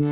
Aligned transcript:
¿Qué 0.00 0.06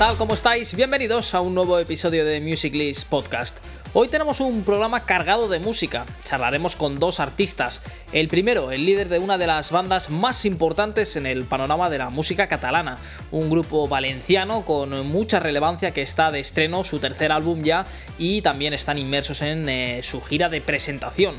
tal? 0.00 0.16
¿Cómo 0.16 0.32
estáis? 0.32 0.74
Bienvenidos 0.74 1.34
a 1.34 1.42
un 1.42 1.54
nuevo 1.54 1.78
episodio 1.78 2.24
de 2.24 2.40
Music 2.40 2.72
List 2.72 3.06
Podcast. 3.06 3.58
Hoy 3.92 4.08
tenemos 4.08 4.40
un 4.40 4.62
programa 4.62 5.04
cargado 5.04 5.46
de 5.46 5.58
música. 5.58 6.06
Charlaremos 6.24 6.74
con 6.74 6.98
dos 6.98 7.20
artistas. 7.20 7.82
El 8.10 8.28
primero, 8.28 8.72
el 8.72 8.86
líder 8.86 9.10
de 9.10 9.18
una 9.18 9.36
de 9.36 9.46
las 9.46 9.70
bandas 9.70 10.08
más 10.08 10.46
importantes 10.46 11.16
en 11.16 11.26
el 11.26 11.44
panorama 11.44 11.90
de 11.90 11.98
la 11.98 12.08
música 12.08 12.48
catalana, 12.48 12.96
un 13.30 13.50
grupo 13.50 13.88
valenciano 13.88 14.64
con 14.64 15.06
mucha 15.06 15.38
relevancia 15.38 15.90
que 15.90 16.00
está 16.00 16.30
de 16.30 16.40
estreno 16.40 16.82
su 16.82 16.98
tercer 16.98 17.30
álbum 17.30 17.62
ya 17.62 17.84
y 18.16 18.40
también 18.40 18.72
están 18.72 18.96
inmersos 18.96 19.42
en 19.42 19.68
eh, 19.68 20.00
su 20.02 20.22
gira 20.22 20.48
de 20.48 20.62
presentación. 20.62 21.34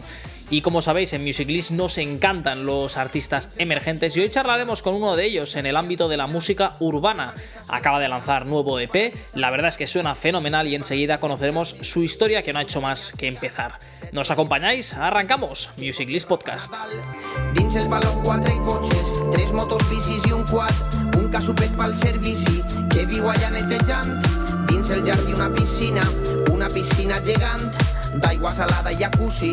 Y 0.51 0.61
como 0.61 0.81
sabéis, 0.81 1.13
en 1.13 1.23
Music 1.23 1.47
List 1.47 1.71
nos 1.71 1.97
encantan 1.97 2.65
los 2.65 2.97
artistas 2.97 3.49
emergentes 3.57 4.17
y 4.17 4.19
hoy 4.19 4.29
charlaremos 4.29 4.81
con 4.81 4.95
uno 4.95 5.15
de 5.15 5.25
ellos 5.25 5.55
en 5.55 5.65
el 5.65 5.77
ámbito 5.77 6.09
de 6.09 6.17
la 6.17 6.27
música 6.27 6.75
urbana. 6.81 7.35
Acaba 7.69 8.01
de 8.01 8.09
lanzar 8.09 8.45
nuevo 8.45 8.77
EP, 8.77 9.15
la 9.33 9.49
verdad 9.49 9.69
es 9.69 9.77
que 9.77 9.87
suena 9.87 10.13
fenomenal 10.13 10.67
y 10.67 10.75
enseguida 10.75 11.21
conoceremos 11.21 11.77
su 11.79 12.03
historia 12.03 12.43
que 12.43 12.51
no 12.51 12.59
ha 12.59 12.63
hecho 12.63 12.81
más 12.81 13.13
que 13.17 13.27
empezar. 13.27 13.77
¿Nos 14.11 14.29
acompañáis? 14.29 14.93
Arrancamos 14.93 15.71
Music 15.77 16.09
List 16.09 16.27
Podcast. 16.27 16.75
Dins 24.71 24.89
el 24.89 25.05
jardí 25.05 25.33
una 25.33 25.51
piscina, 25.53 26.01
una 26.51 26.67
piscina 26.67 27.19
gegant, 27.21 27.75
d'aigua 28.23 28.51
salada 28.53 28.91
i 28.91 28.97
jacuzzi, 28.99 29.51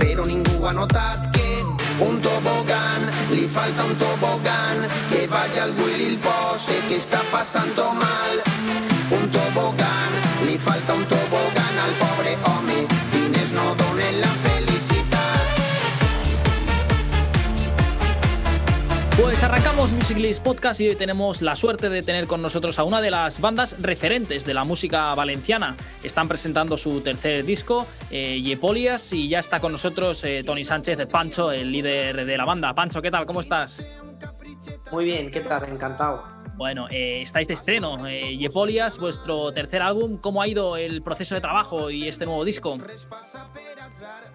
però 0.00 0.24
ningú 0.24 0.64
ha 0.64 0.72
notat 0.72 1.28
que 1.36 1.60
un 2.00 2.20
tobogan, 2.24 3.02
li 3.30 3.46
falta 3.46 3.84
un 3.84 3.94
tobogan, 4.00 4.86
que 5.10 5.26
vagi 5.28 5.60
al 5.60 5.72
Willy 5.76 6.06
el 6.14 6.18
pose 6.24 6.76
que 6.88 6.96
està 6.96 7.20
passant 7.30 7.76
mal. 7.76 8.42
Un 9.12 9.24
tobogan, 9.34 10.12
li 10.46 10.56
falta 10.56 10.94
un 10.94 11.04
tobogan 11.12 11.74
al 11.84 11.94
pobre 12.00 12.36
home, 12.48 12.69
Pues 19.22 19.42
arrancamos 19.42 19.92
Music 19.92 20.16
List 20.16 20.42
Podcast 20.42 20.80
y 20.80 20.88
hoy 20.88 20.96
tenemos 20.96 21.42
la 21.42 21.54
suerte 21.54 21.90
de 21.90 22.02
tener 22.02 22.26
con 22.26 22.40
nosotros 22.40 22.78
a 22.78 22.84
una 22.84 23.02
de 23.02 23.10
las 23.10 23.40
bandas 23.40 23.76
referentes 23.80 24.46
de 24.46 24.54
la 24.54 24.64
música 24.64 25.14
valenciana. 25.14 25.76
Están 26.02 26.26
presentando 26.26 26.78
su 26.78 27.02
tercer 27.02 27.44
disco, 27.44 27.86
eh, 28.10 28.40
Yepolias, 28.40 29.12
y 29.12 29.28
ya 29.28 29.40
está 29.40 29.60
con 29.60 29.72
nosotros 29.72 30.24
eh, 30.24 30.42
Tony 30.44 30.64
Sánchez, 30.64 31.06
Pancho, 31.06 31.52
el 31.52 31.70
líder 31.70 32.24
de 32.24 32.36
la 32.38 32.46
banda. 32.46 32.74
Pancho, 32.74 33.02
¿qué 33.02 33.10
tal? 33.10 33.26
¿Cómo 33.26 33.40
estás? 33.40 33.84
Muy 34.90 35.04
bien, 35.04 35.30
¿qué 35.30 35.40
tal? 35.40 35.68
Encantado. 35.68 36.24
Bueno, 36.56 36.88
eh, 36.90 37.22
estáis 37.22 37.48
de 37.48 37.54
estreno, 37.54 38.06
eh, 38.06 38.36
Yepolias, 38.36 38.98
vuestro 38.98 39.52
tercer 39.52 39.80
álbum. 39.80 40.18
¿Cómo 40.18 40.42
ha 40.42 40.46
ido 40.46 40.76
el 40.76 41.02
proceso 41.02 41.34
de 41.34 41.40
trabajo 41.40 41.90
y 41.90 42.06
este 42.06 42.26
nuevo 42.26 42.44
disco? 42.44 42.78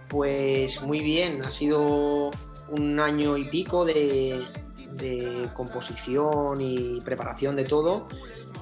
Pues 0.10 0.82
muy 0.82 1.02
bien, 1.02 1.44
ha 1.44 1.52
sido 1.52 2.32
un 2.70 3.00
año 3.00 3.38
y 3.38 3.46
pico 3.46 3.86
de, 3.86 4.44
de 4.92 5.50
composición 5.54 6.60
y 6.62 7.02
preparación 7.02 7.56
de 7.56 7.66
todo. 7.66 8.08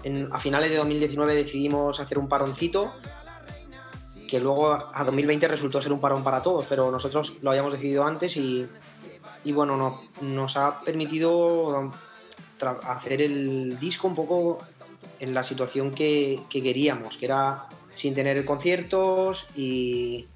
En- 0.03 0.27
a 0.31 0.39
finales 0.39 0.69
de 0.69 0.77
2019 0.77 1.35
decidimos 1.35 1.99
hacer 1.99 2.17
un 2.19 2.27
paroncito, 2.27 2.91
que 4.27 4.39
luego 4.39 4.71
a 4.73 5.03
2020 5.03 5.47
resultó 5.47 5.81
ser 5.81 5.93
un 5.93 5.99
parón 6.01 6.23
para 6.23 6.41
todos, 6.41 6.65
pero 6.67 6.89
nosotros 6.91 7.33
lo 7.41 7.51
habíamos 7.51 7.71
decidido 7.73 8.03
antes 8.05 8.35
y, 8.37 8.67
bueno, 9.53 9.77
no- 9.77 10.01
nos 10.21 10.57
ha 10.57 10.79
permitido 10.81 11.91
tra- 12.59 12.79
hacer 12.83 13.21
el 13.21 13.77
disco 13.79 14.07
un 14.07 14.15
poco 14.15 14.57
en 15.19 15.33
la 15.33 15.43
situación 15.43 15.91
que, 15.91 16.39
que 16.49 16.61
queríamos, 16.63 17.17
que 17.17 17.25
era 17.25 17.67
sin 17.95 18.15
tener 18.15 18.43
conciertos 18.43 19.45
y, 19.55 20.27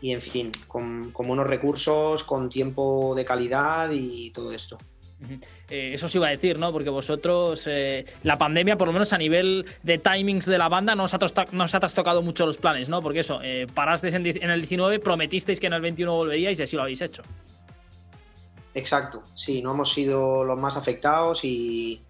y 0.00 0.12
en 0.12 0.22
fin, 0.22 0.52
con, 0.68 1.10
con 1.10 1.26
buenos 1.26 1.46
recursos, 1.46 2.22
con 2.24 2.48
tiempo 2.48 3.12
de 3.16 3.24
calidad 3.24 3.90
y 3.90 4.30
todo 4.30 4.52
esto. 4.52 4.78
Eh, 5.70 5.92
eso 5.94 6.06
os 6.06 6.14
iba 6.14 6.26
a 6.26 6.30
decir, 6.30 6.58
¿no? 6.58 6.72
Porque 6.72 6.90
vosotros, 6.90 7.66
eh, 7.66 8.04
la 8.22 8.36
pandemia, 8.36 8.76
por 8.76 8.88
lo 8.88 8.92
menos 8.92 9.12
a 9.12 9.18
nivel 9.18 9.64
de 9.82 9.98
timings 9.98 10.46
de 10.46 10.58
la 10.58 10.68
banda, 10.68 10.94
no 10.94 11.04
os 11.04 11.14
ha, 11.14 11.18
no 11.52 11.64
ha 11.64 11.66
trastocado 11.66 12.22
mucho 12.22 12.46
los 12.46 12.58
planes, 12.58 12.88
¿no? 12.88 13.00
Porque 13.02 13.20
eso, 13.20 13.40
eh, 13.42 13.66
parasteis 13.72 14.14
en, 14.14 14.26
el 14.26 14.60
19, 14.60 14.98
prometisteis 14.98 15.60
que 15.60 15.66
en 15.68 15.74
el 15.74 15.80
21 15.80 16.14
volveríais 16.14 16.58
y 16.60 16.62
así 16.62 16.76
lo 16.76 16.82
habéis 16.82 17.00
hecho. 17.00 17.22
Exacto, 18.74 19.22
sí, 19.34 19.62
no 19.62 19.72
hemos 19.72 19.92
sido 19.92 20.44
los 20.44 20.58
más 20.58 20.76
afectados 20.76 21.44
y, 21.44 22.02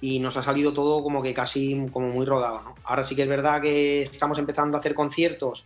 y 0.00 0.18
nos 0.18 0.36
ha 0.36 0.42
salido 0.42 0.72
todo 0.72 1.02
como 1.02 1.22
que 1.22 1.32
casi 1.32 1.86
como 1.92 2.08
muy 2.08 2.26
rodado. 2.26 2.62
¿no? 2.62 2.74
Ahora 2.84 3.04
sí 3.04 3.16
que 3.16 3.22
es 3.22 3.28
verdad 3.28 3.60
que 3.60 4.02
estamos 4.02 4.38
empezando 4.38 4.76
a 4.76 4.80
hacer 4.80 4.94
conciertos 4.94 5.64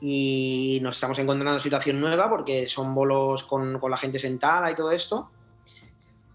y 0.00 0.78
nos 0.82 0.96
estamos 0.96 1.18
encontrando 1.18 1.54
en 1.54 1.62
situación 1.62 2.00
nueva 2.00 2.30
porque 2.30 2.68
son 2.68 2.94
bolos 2.94 3.44
con, 3.44 3.78
con 3.78 3.90
la 3.90 3.96
gente 3.96 4.18
sentada 4.18 4.70
y 4.70 4.74
todo 4.74 4.92
esto. 4.92 5.30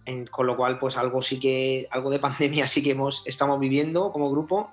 En- 0.05 0.27
con 0.27 0.45
lo 0.45 0.55
cual, 0.55 0.77
pues 0.79 0.97
algo 0.97 1.21
sí 1.21 1.39
que, 1.39 1.87
algo 1.91 2.09
de 2.09 2.19
pandemia 2.59 2.67
sí 2.67 2.83
que 2.83 2.91
hemos, 2.91 3.23
estamos 3.25 3.59
viviendo 3.59 4.11
como 4.11 4.29
grupo, 4.29 4.71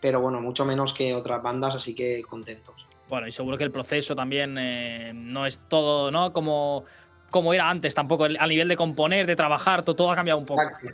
pero 0.00 0.20
bueno, 0.20 0.40
mucho 0.40 0.64
menos 0.64 0.94
que 0.94 1.14
otras 1.14 1.42
bandas, 1.42 1.74
así 1.74 1.94
que 1.94 2.22
contentos. 2.22 2.86
Bueno, 3.08 3.26
y 3.26 3.32
seguro 3.32 3.56
que 3.56 3.64
el 3.64 3.70
proceso 3.72 4.14
también 4.14 4.56
eh, 4.58 5.12
no 5.14 5.46
es 5.46 5.58
todo, 5.68 6.10
¿no? 6.10 6.32
Como, 6.32 6.84
como 7.30 7.54
era 7.54 7.68
antes 7.70 7.94
tampoco, 7.94 8.24
a 8.24 8.46
nivel 8.46 8.68
de 8.68 8.76
componer, 8.76 9.26
de 9.26 9.34
trabajar, 9.34 9.82
todo, 9.82 9.96
todo 9.96 10.10
ha 10.12 10.14
cambiado 10.14 10.38
un 10.38 10.46
poco. 10.46 10.62
Exacto. 10.62 10.88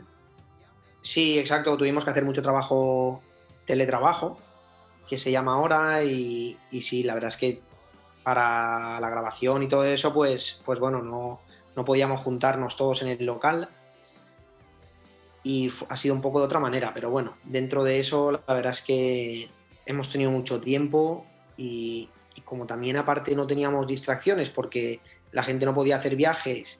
Sí, 1.01 1.37
exacto. 1.37 1.77
Tuvimos 1.77 2.03
que 2.03 2.09
hacer 2.11 2.25
mucho 2.25 2.41
trabajo, 2.41 3.21
teletrabajo, 3.65 4.39
que 5.07 5.17
se 5.19 5.31
llama 5.31 5.53
ahora, 5.53 6.03
y, 6.03 6.57
y 6.71 6.81
sí, 6.81 7.03
la 7.03 7.13
verdad 7.13 7.29
es 7.29 7.37
que 7.37 7.61
para 8.23 8.99
la 8.99 9.09
grabación 9.09 9.61
y 9.61 9.67
todo 9.67 9.85
eso, 9.85 10.11
pues, 10.13 10.61
pues 10.65 10.79
bueno, 10.79 11.03
no, 11.03 11.41
no 11.75 11.85
podíamos 11.85 12.21
juntarnos 12.21 12.75
todos 12.75 13.03
en 13.03 13.09
el 13.09 13.23
local. 13.25 13.69
Y 15.45 15.71
ha 15.89 15.95
sido 15.95 16.13
un 16.13 16.21
poco 16.21 16.39
de 16.39 16.45
otra 16.45 16.59
manera, 16.59 16.91
pero 16.93 17.09
bueno, 17.09 17.37
dentro 17.43 17.83
de 17.85 17.99
eso, 17.99 18.31
la 18.31 18.53
verdad 18.53 18.71
es 18.71 18.81
que 18.81 19.47
hemos 19.85 20.09
tenido 20.09 20.31
mucho 20.31 20.59
tiempo 20.59 21.25
y, 21.55 22.09
como 22.43 22.65
también 22.65 22.97
aparte 22.97 23.35
no 23.35 23.47
teníamos 23.47 23.87
distracciones 23.87 24.49
porque 24.49 24.99
la 25.31 25.43
gente 25.43 25.65
no 25.65 25.73
podía 25.73 25.97
hacer 25.97 26.15
viajes 26.15 26.79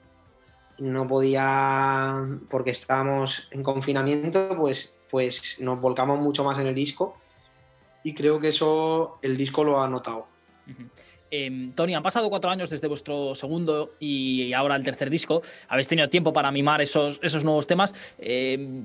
no 0.78 1.06
podía, 1.06 2.22
porque 2.50 2.70
estábamos 2.70 3.48
en 3.50 3.62
confinamiento, 3.62 4.56
pues, 4.56 4.94
pues 5.10 5.60
nos 5.60 5.80
volcamos 5.80 6.20
mucho 6.20 6.44
más 6.44 6.58
en 6.58 6.66
el 6.66 6.74
disco 6.74 7.16
y 8.02 8.14
creo 8.14 8.38
que 8.38 8.48
eso 8.48 9.18
el 9.22 9.36
disco 9.36 9.64
lo 9.64 9.82
ha 9.82 9.88
notado. 9.88 10.26
Eh, 11.30 11.70
Tony, 11.74 11.94
han 11.94 12.02
pasado 12.02 12.28
cuatro 12.30 12.50
años 12.50 12.70
desde 12.70 12.88
vuestro 12.88 13.34
segundo 13.34 13.94
y 13.98 14.52
ahora 14.52 14.76
el 14.76 14.84
tercer 14.84 15.10
disco. 15.10 15.42
Habéis 15.68 15.88
tenido 15.88 16.08
tiempo 16.08 16.32
para 16.32 16.50
mimar 16.50 16.80
esos, 16.80 17.18
esos 17.22 17.44
nuevos 17.44 17.66
temas. 17.66 17.94
Eh, 18.18 18.84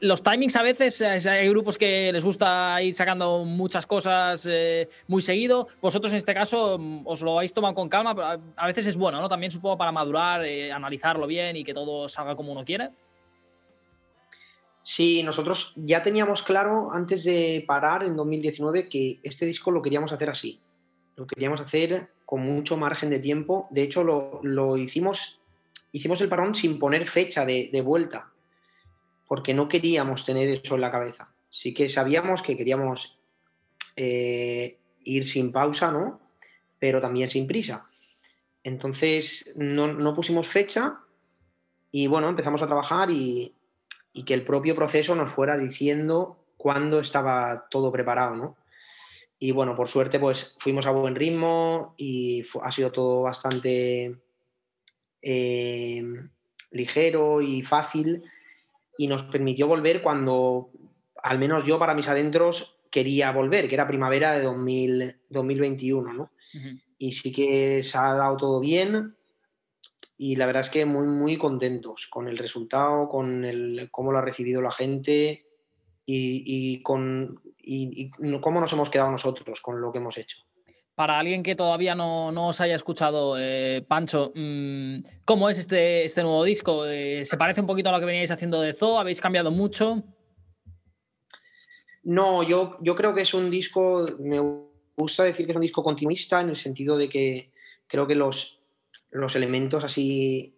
los 0.00 0.22
timings 0.22 0.56
a 0.56 0.62
veces, 0.62 1.00
eh, 1.00 1.30
hay 1.30 1.48
grupos 1.48 1.78
que 1.78 2.12
les 2.12 2.24
gusta 2.24 2.82
ir 2.82 2.94
sacando 2.94 3.44
muchas 3.44 3.86
cosas 3.86 4.46
eh, 4.50 4.88
muy 5.08 5.22
seguido. 5.22 5.68
Vosotros 5.80 6.12
en 6.12 6.18
este 6.18 6.34
caso 6.34 6.78
mm, 6.78 7.06
os 7.06 7.22
lo 7.22 7.36
habéis 7.36 7.54
tomado 7.54 7.74
con 7.74 7.88
calma, 7.88 8.14
pero 8.14 8.26
a, 8.26 8.38
a 8.56 8.66
veces 8.66 8.86
es 8.86 8.96
bueno, 8.96 9.20
¿no? 9.20 9.28
También 9.28 9.50
supongo 9.50 9.78
para 9.78 9.92
madurar, 9.92 10.44
eh, 10.44 10.70
analizarlo 10.70 11.26
bien 11.26 11.56
y 11.56 11.64
que 11.64 11.72
todo 11.72 12.08
salga 12.08 12.36
como 12.36 12.52
uno 12.52 12.64
quiere. 12.64 12.90
Sí, 14.82 15.22
nosotros 15.22 15.72
ya 15.76 16.02
teníamos 16.02 16.42
claro 16.42 16.92
antes 16.92 17.24
de 17.24 17.64
parar 17.66 18.04
en 18.04 18.16
2019 18.16 18.88
que 18.88 19.18
este 19.22 19.46
disco 19.46 19.70
lo 19.70 19.82
queríamos 19.82 20.12
hacer 20.12 20.30
así. 20.30 20.60
Lo 21.16 21.26
queríamos 21.26 21.60
hacer 21.60 22.10
con 22.24 22.42
mucho 22.42 22.76
margen 22.76 23.10
de 23.10 23.18
tiempo. 23.18 23.68
De 23.70 23.82
hecho, 23.82 24.04
lo, 24.04 24.40
lo 24.42 24.76
hicimos, 24.76 25.38
hicimos 25.92 26.20
el 26.20 26.28
parón 26.28 26.54
sin 26.54 26.78
poner 26.78 27.06
fecha 27.06 27.46
de, 27.46 27.82
vuelta, 27.82 28.30
porque 29.26 29.54
no 29.54 29.68
queríamos 29.68 30.24
tener 30.24 30.48
eso 30.48 30.74
en 30.74 30.80
la 30.82 30.90
cabeza. 30.90 31.30
Sí 31.50 31.72
que 31.72 31.88
sabíamos 31.88 32.42
que 32.42 32.56
queríamos 32.56 33.16
eh, 33.96 34.78
ir 35.04 35.26
sin 35.26 35.52
pausa, 35.52 35.90
¿no? 35.90 36.20
Pero 36.78 37.00
también 37.00 37.30
sin 37.30 37.46
prisa. 37.46 37.88
Entonces, 38.62 39.52
no, 39.56 39.92
no 39.92 40.14
pusimos 40.14 40.46
fecha 40.48 41.00
y 41.92 42.08
bueno, 42.08 42.28
empezamos 42.28 42.62
a 42.62 42.66
trabajar 42.66 43.10
y, 43.10 43.54
y 44.12 44.24
que 44.24 44.34
el 44.34 44.44
propio 44.44 44.74
proceso 44.74 45.14
nos 45.14 45.30
fuera 45.30 45.56
diciendo 45.56 46.36
cuándo 46.56 46.98
estaba 46.98 47.68
todo 47.70 47.92
preparado, 47.92 48.34
¿no? 48.34 48.56
Y 49.38 49.50
bueno, 49.50 49.76
por 49.76 49.88
suerte, 49.88 50.18
pues 50.18 50.54
fuimos 50.58 50.86
a 50.86 50.90
buen 50.90 51.14
ritmo 51.14 51.94
y 51.96 52.42
ha 52.62 52.72
sido 52.72 52.90
todo 52.90 53.22
bastante 53.22 54.18
eh, 55.20 56.02
ligero 56.70 57.42
y 57.42 57.62
fácil 57.62 58.22
y 58.96 59.08
nos 59.08 59.24
permitió 59.24 59.66
volver 59.66 60.02
cuando, 60.02 60.70
al 61.22 61.38
menos 61.38 61.64
yo 61.64 61.78
para 61.78 61.94
mis 61.94 62.08
adentros, 62.08 62.78
quería 62.90 63.30
volver, 63.32 63.68
que 63.68 63.74
era 63.74 63.86
primavera 63.86 64.32
de 64.32 64.42
2021, 64.42 66.12
¿no? 66.14 66.30
Y 66.96 67.12
sí 67.12 67.30
que 67.32 67.82
se 67.82 67.98
ha 67.98 68.14
dado 68.14 68.38
todo 68.38 68.60
bien 68.60 69.16
y 70.18 70.36
la 70.36 70.46
verdad 70.46 70.62
es 70.62 70.70
que 70.70 70.86
muy, 70.86 71.06
muy 71.06 71.36
contentos 71.36 72.06
con 72.08 72.26
el 72.26 72.38
resultado, 72.38 73.08
con 73.08 73.44
el, 73.44 73.88
cómo 73.90 74.12
lo 74.12 74.18
ha 74.18 74.22
recibido 74.22 74.62
la 74.62 74.70
gente 74.70 75.46
y, 76.06 76.82
con 76.82 77.40
y, 77.66 78.10
cómo 78.40 78.60
nos 78.60 78.72
hemos 78.72 78.88
quedado 78.88 79.10
nosotros 79.10 79.60
con 79.60 79.80
lo 79.80 79.92
que 79.92 79.98
hemos 79.98 80.16
hecho. 80.16 80.38
Para 80.94 81.18
alguien 81.18 81.42
que 81.42 81.54
todavía 81.54 81.94
no, 81.94 82.32
no 82.32 82.48
os 82.48 82.60
haya 82.60 82.74
escuchado, 82.74 83.36
eh, 83.38 83.84
Pancho, 83.86 84.32
mm, 84.34 84.98
¿cómo 85.26 85.50
es 85.50 85.58
este, 85.58 86.04
este 86.04 86.22
nuevo 86.22 86.42
disco? 86.44 86.86
Eh, 86.86 87.24
¿Se 87.24 87.36
parece 87.36 87.60
un 87.60 87.66
poquito 87.66 87.90
a 87.90 87.92
lo 87.92 88.00
que 88.00 88.06
veníais 88.06 88.30
haciendo 88.30 88.62
de 88.62 88.72
Zoo? 88.72 88.98
¿Habéis 88.98 89.20
cambiado 89.20 89.50
mucho? 89.50 89.98
No, 92.04 92.42
yo, 92.44 92.78
yo 92.80 92.94
creo 92.94 93.14
que 93.14 93.22
es 93.22 93.34
un 93.34 93.50
disco, 93.50 94.06
me 94.20 94.40
gusta 94.96 95.24
decir 95.24 95.44
que 95.44 95.52
es 95.52 95.56
un 95.56 95.62
disco 95.62 95.82
continuista 95.82 96.40
en 96.40 96.50
el 96.50 96.56
sentido 96.56 96.96
de 96.96 97.08
que 97.08 97.52
creo 97.86 98.06
que 98.06 98.14
los, 98.14 98.60
los 99.10 99.36
elementos 99.36 99.84
así 99.84 100.54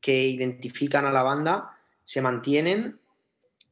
que 0.00 0.24
identifican 0.24 1.06
a 1.06 1.12
la 1.12 1.22
banda 1.22 1.70
se 2.02 2.20
mantienen 2.20 3.00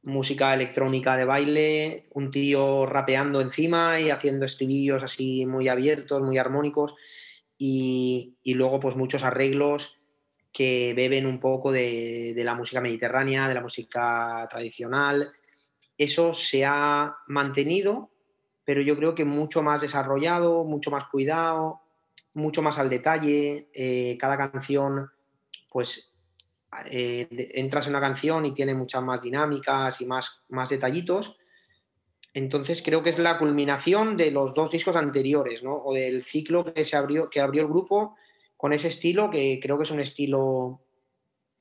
música 0.03 0.53
electrónica 0.53 1.15
de 1.15 1.25
baile, 1.25 2.07
un 2.11 2.31
tío 2.31 2.85
rapeando 2.85 3.41
encima 3.41 3.99
y 3.99 4.09
haciendo 4.09 4.45
estribillos 4.45 5.03
así 5.03 5.45
muy 5.45 5.67
abiertos, 5.67 6.21
muy 6.21 6.37
armónicos, 6.37 6.95
y, 7.57 8.37
luego 8.43 8.79
pues 8.79 8.95
muchos 8.95 9.23
arreglos 9.23 9.99
que 10.51 10.93
beben 10.95 11.27
un 11.27 11.39
poco 11.39 11.71
de, 11.71 12.33
la 12.37 12.55
música 12.55 12.81
mediterránea, 12.81 13.47
de 13.47 13.53
la 13.53 13.61
música 13.61 14.47
tradicional. 14.49 15.31
Eso 15.95 16.33
se 16.33 16.65
ha 16.65 17.17
mantenido, 17.27 18.09
pero 18.65 18.81
yo 18.81 18.97
creo 18.97 19.13
que 19.13 19.25
mucho 19.25 19.61
más 19.61 19.81
desarrollado, 19.81 20.63
mucho 20.63 20.89
más 20.89 21.05
cuidado, 21.05 21.81
mucho 22.33 22.63
más 22.63 22.79
al 22.79 22.89
detalle. 22.89 23.69
Eh, 23.75 24.17
cada 24.19 24.37
canción, 24.37 25.11
pues 25.69 26.10
eh, 26.89 27.27
entras 27.53 27.87
en 27.87 27.93
una 27.93 28.01
canción 28.01 28.45
y 28.45 28.53
tiene 28.53 28.73
muchas 28.73 29.03
más 29.03 29.21
dinámicas 29.21 29.99
y 30.01 30.05
más, 30.05 30.41
más 30.49 30.69
detallitos. 30.69 31.37
Entonces 32.33 32.81
creo 32.81 33.03
que 33.03 33.09
es 33.09 33.19
la 33.19 33.37
culminación 33.37 34.15
de 34.15 34.31
los 34.31 34.53
dos 34.53 34.71
discos 34.71 34.95
anteriores, 34.95 35.63
¿no? 35.63 35.75
O 35.75 35.93
del 35.93 36.23
ciclo 36.23 36.73
que 36.73 36.85
se 36.85 36.95
abrió, 36.95 37.29
que 37.29 37.41
abrió 37.41 37.63
el 37.63 37.67
grupo 37.67 38.15
con 38.55 38.73
ese 38.73 38.87
estilo, 38.87 39.29
que 39.29 39.59
creo 39.61 39.77
que 39.77 39.83
es 39.83 39.91
un 39.91 39.99
estilo 39.99 40.81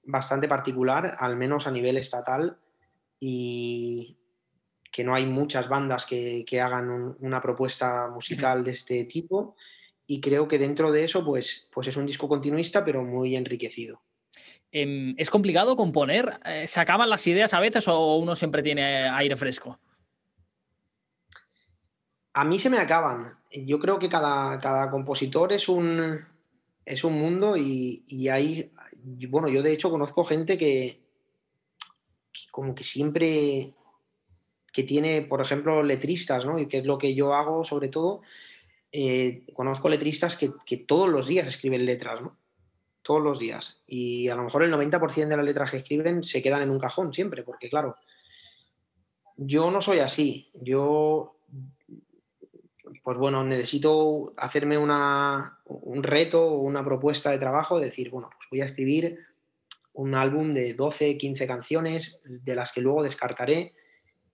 bastante 0.05 0.47
particular, 0.49 1.17
al 1.19 1.37
menos 1.37 1.67
a 1.67 1.71
nivel 1.71 1.97
estatal, 1.97 2.59
y 3.19 4.17
que 4.93 5.05
no 5.05 5.15
hay 5.15 5.27
muchas 5.27 5.69
bandas 5.69 6.07
que, 6.07 6.45
hagan 6.61 7.17
una 7.21 7.41
propuesta 7.41 8.09
musical 8.09 8.65
de 8.65 8.73
este 8.73 9.05
tipo. 9.05 9.57
Y 10.07 10.21
creo 10.21 10.49
que 10.49 10.59
dentro 10.59 10.91
de 10.91 11.05
eso, 11.05 11.25
pues, 11.25 11.69
pues 11.73 11.89
es 11.89 11.97
un 11.97 12.07
disco 12.07 12.29
continuista, 12.29 12.85
pero 12.85 13.03
muy 13.03 13.37
enriquecido. 13.37 14.03
Em, 14.73 15.15
¿Es 15.19 15.31
complicado 15.31 15.77
componer? 15.77 16.41
Eh, 16.45 16.69
¿Se 16.69 16.81
acaban 16.81 17.11
las 17.11 17.27
ideas 17.27 17.53
a 17.55 17.61
veces 17.61 17.89
o 17.89 18.17
uno 18.17 18.37
siempre 18.37 18.63
tiene 18.63 19.09
aire 19.09 19.37
fresco? 19.37 19.79
A 22.33 22.45
mí 22.45 22.59
se 22.59 22.71
me 22.71 22.79
acaban. 22.79 23.37
Yo 23.51 23.81
creo 23.81 23.99
que 23.99 24.09
cada, 24.09 24.91
compositor 24.91 25.53
es 25.53 25.69
un, 25.69 26.25
es 26.85 27.03
un 27.03 27.15
mundo 27.15 27.57
y, 27.57 28.29
hay, 28.29 28.71
bueno, 29.29 29.49
yo 29.49 29.63
de 29.63 29.73
hecho 29.73 29.91
conozco 29.91 30.23
gente 30.23 30.57
que, 30.57 31.01
como 32.53 32.73
que 32.77 32.85
siempre, 32.85 33.75
que 34.73 34.85
tiene, 34.85 35.23
por 35.23 35.41
ejemplo, 35.41 35.83
letristas, 35.83 36.47
¿no? 36.47 36.61
Y 36.61 36.69
que 36.69 36.79
es 36.79 36.85
lo 36.85 36.97
que 36.97 37.13
yo 37.17 37.35
hago 37.35 37.65
sobre 37.65 37.89
todo, 37.89 38.23
eh, 38.93 39.45
conozco 39.53 39.89
letristas 39.89 40.37
que, 40.37 40.53
que, 40.65 40.77
todos 40.77 41.09
los 41.09 41.27
días 41.27 41.49
escriben 41.49 41.85
letras, 41.85 42.23
¿no? 42.23 42.37
Todos 43.03 43.23
los 43.23 43.39
días. 43.39 43.79
Y 43.87 44.29
a 44.29 44.35
lo 44.35 44.45
mejor 44.45 44.63
el 44.63 44.73
90% 44.73 45.29
de 45.29 45.37
las 45.37 45.45
letras 45.45 45.71
que 45.71 45.79
escriben 45.79 46.23
se 46.23 46.43
quedan 46.43 46.63
en 46.63 46.71
un 46.71 46.79
cajón 46.79 47.13
siempre, 47.13 47.43
porque 47.43 47.69
claro, 47.69 47.97
yo 49.37 49.71
no 49.71 49.81
soy 49.81 50.01
así. 50.01 50.51
Yo, 50.55 51.37
pues 53.03 53.19
bueno, 53.19 53.43
necesito 53.43 54.35
hacerme 54.37 54.77
una, 54.77 55.59
un 55.65 56.03
reto 56.03 56.45
o 56.45 56.59
una 56.59 56.85
propuesta 56.85 57.31
de 57.31 57.39
trabajo, 57.39 57.81
decir, 57.81 58.11
bueno, 58.11 58.31
pues 58.37 58.49
voy 58.51 58.61
a 58.61 58.67
escribir 58.67 59.19
un 59.95 60.15
álbum 60.15 60.55
de 60.55 60.75
12, 60.75 61.17
15 61.17 61.47
canciones, 61.47 62.21
de 62.25 62.55
las 62.55 62.73
que 62.73 62.81
luego 62.81 63.03
descartaré 63.03 63.75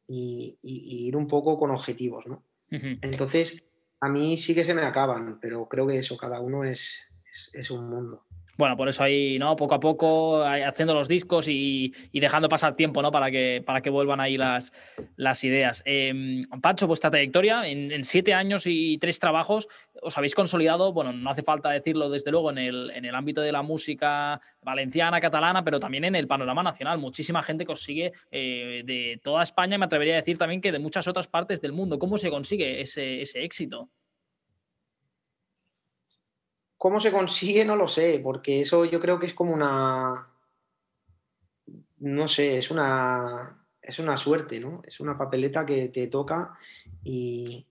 y, 0.07 0.59
ir 0.63 1.17
un 1.17 1.27
poco 1.29 1.59
con 1.59 1.71
objetivos, 1.71 2.27
¿no? 2.27 2.43
Entonces, 2.71 3.65
a 4.01 4.09
mí 4.09 4.37
sí 4.37 4.55
que 4.55 4.65
se 4.65 4.75
me 4.75 4.83
acaban, 4.83 5.39
pero 5.41 5.69
creo 5.69 5.87
que 5.87 5.99
eso, 5.99 6.17
cada 6.17 6.41
uno 6.41 6.65
es, 6.65 7.01
es 7.53 7.71
un 7.71 7.89
mundo 7.89 8.26
bueno, 8.57 8.77
por 8.77 8.89
eso 8.89 9.03
ahí, 9.03 9.39
¿no? 9.39 9.55
Poco 9.57 9.75
a 9.75 9.81
poco, 9.81 10.43
haciendo 10.43 10.95
los 10.95 11.09
discos 11.09 11.47
y, 11.49 11.93
dejando 12.13 12.49
pasar 12.49 12.75
tiempo, 12.75 13.03
¿no? 13.03 13.11
Para 13.11 13.31
que, 13.31 13.63
para 13.65 13.83
que 13.83 13.91
vuelvan 13.91 14.21
ahí 14.21 14.37
las, 14.37 14.73
las 15.17 15.45
ideas. 15.45 15.83
Eh, 15.85 16.43
Pancho, 16.63 16.87
vuestra 16.87 17.11
trayectoria, 17.11 17.69
en, 17.69 18.05
siete 18.05 18.35
años 18.35 18.65
y 18.67 18.99
tres 18.99 19.19
trabajos, 19.19 19.69
os 20.03 20.17
habéis 20.17 20.35
consolidado, 20.35 20.93
bueno, 20.93 21.13
no 21.13 21.31
hace 21.31 21.43
falta 21.43 21.71
decirlo 21.71 22.09
desde 22.09 22.31
luego, 22.31 22.51
en 22.51 22.59
el, 22.59 22.91
en 22.95 23.05
el 23.05 23.15
ámbito 23.15 23.41
de 23.41 23.53
la 23.53 23.63
música 23.63 24.41
valenciana, 24.63 25.21
catalana, 25.21 25.63
pero 25.63 25.81
también 25.81 26.05
en 26.05 26.15
el 26.15 26.27
panorama 26.27 26.63
nacional. 26.63 26.99
Muchísima 26.99 27.43
gente 27.43 27.65
que 27.65 27.73
os 27.73 27.83
sigue 27.83 28.13
eh, 28.31 28.83
de 28.85 29.21
toda 29.23 29.43
España, 29.43 29.79
me 29.79 29.85
atrevería 29.85 30.15
a 30.15 30.17
decir 30.17 30.39
también 30.39 30.61
que 30.61 30.73
de 30.73 30.79
muchas 30.79 31.07
otras 31.09 31.29
partes 31.29 31.61
del 31.61 31.73
mundo. 31.73 31.99
¿Cómo 31.99 32.19
se 32.19 32.31
consigue 32.31 32.81
ese, 32.81 33.21
ese 33.21 33.45
éxito? 33.45 33.91
¿Cómo 36.79 37.01
se 37.01 37.13
consigue? 37.13 37.65
No 37.65 37.77
lo 37.77 37.89
sé, 37.89 38.21
porque 38.23 38.61
eso 38.61 38.85
yo 38.85 39.01
creo 39.01 39.19
que 39.19 39.27
es 39.27 39.35
como 39.35 39.53
una. 39.53 40.27
No 41.99 42.29
sé, 42.29 42.59
es 42.59 42.71
una. 42.71 43.63
Es 43.81 43.99
una 43.99 44.17
suerte, 44.17 44.59
¿no? 44.61 44.83
Es 44.85 44.99
una 44.99 45.17
papeleta 45.17 45.65
que 45.65 45.89
te 45.89 46.09
toca 46.09 46.59
y, 47.05 47.65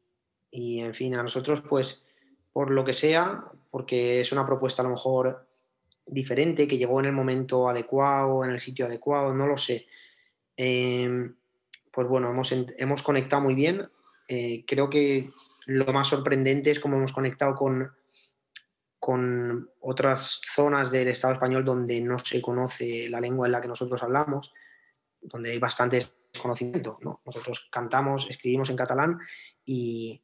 y, 0.50 0.80
en 0.80 0.94
fin, 0.94 1.14
a 1.16 1.24
nosotros, 1.24 1.62
pues, 1.68 2.06
por 2.54 2.72
lo 2.72 2.86
que 2.86 2.94
sea, 2.94 3.44
porque 3.70 4.22
es 4.22 4.32
una 4.32 4.46
propuesta 4.46 4.82
a 4.82 4.86
lo 4.86 4.92
mejor 4.92 5.46
diferente, 6.06 6.68
que 6.68 6.78
llegó 6.78 7.00
en 7.00 7.08
el 7.08 7.12
momento 7.12 7.68
adecuado, 7.68 8.46
en 8.46 8.52
el 8.52 8.62
sitio 8.62 8.86
adecuado, 8.86 9.34
no 9.34 9.46
lo 9.46 9.58
sé. 9.58 9.88
Em, 10.56 11.36
pues 11.92 12.08
bueno, 12.08 12.30
hemos, 12.30 12.52
hemos, 12.52 13.04
conectado 13.04 13.42
muy 13.42 13.56
bien. 13.56 13.90
Eh, 14.28 14.64
creo 14.66 14.90
que 14.90 15.28
lo 15.68 15.92
más 15.92 16.08
sorprendente 16.08 16.72
es 16.72 16.80
cómo 16.80 16.98
hemos 16.98 17.14
conectado 17.14 17.56
con 17.56 17.92
con 19.06 19.70
otras 19.82 20.42
zonas 20.52 20.90
del 20.90 21.10
Estado 21.10 21.36
español 21.36 21.64
donde 21.64 22.02
no 22.02 22.18
se 22.18 22.42
conoce 22.42 23.08
la 23.08 23.22
lengua 23.22 23.46
en 23.46 23.52
la 23.52 23.62
que 23.62 23.68
nosotros 23.68 24.02
hablamos, 24.02 24.52
donde 25.22 25.52
hay 25.52 25.60
bastante 25.60 26.08
desconocimiento. 26.34 26.98
¿no? 27.02 27.22
Nosotros 27.24 27.68
cantamos, 27.72 28.26
escribimos 28.28 28.72
en 28.72 28.78
catalán 28.78 29.20
y, 29.64 30.24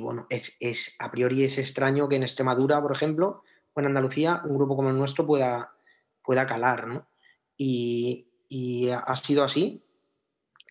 bueno, 0.00 0.26
es, 0.30 0.96
a 1.00 1.10
priori 1.10 1.44
es 1.44 1.58
extraño 1.58 2.08
que 2.08 2.16
en 2.16 2.22
Extremadura, 2.22 2.80
por 2.80 2.92
ejemplo, 2.92 3.42
o 3.74 3.80
en 3.80 3.88
Andalucía, 3.88 4.40
un 4.46 4.56
grupo 4.56 4.74
como 4.74 4.88
el 4.88 4.96
nuestro 4.96 5.26
pueda, 5.26 5.74
pueda 6.22 6.46
calar. 6.46 6.86
¿no? 6.86 7.06
Y, 7.58 8.26
y 8.48 8.88
ha 8.88 9.16
sido 9.16 9.44
así. 9.44 9.84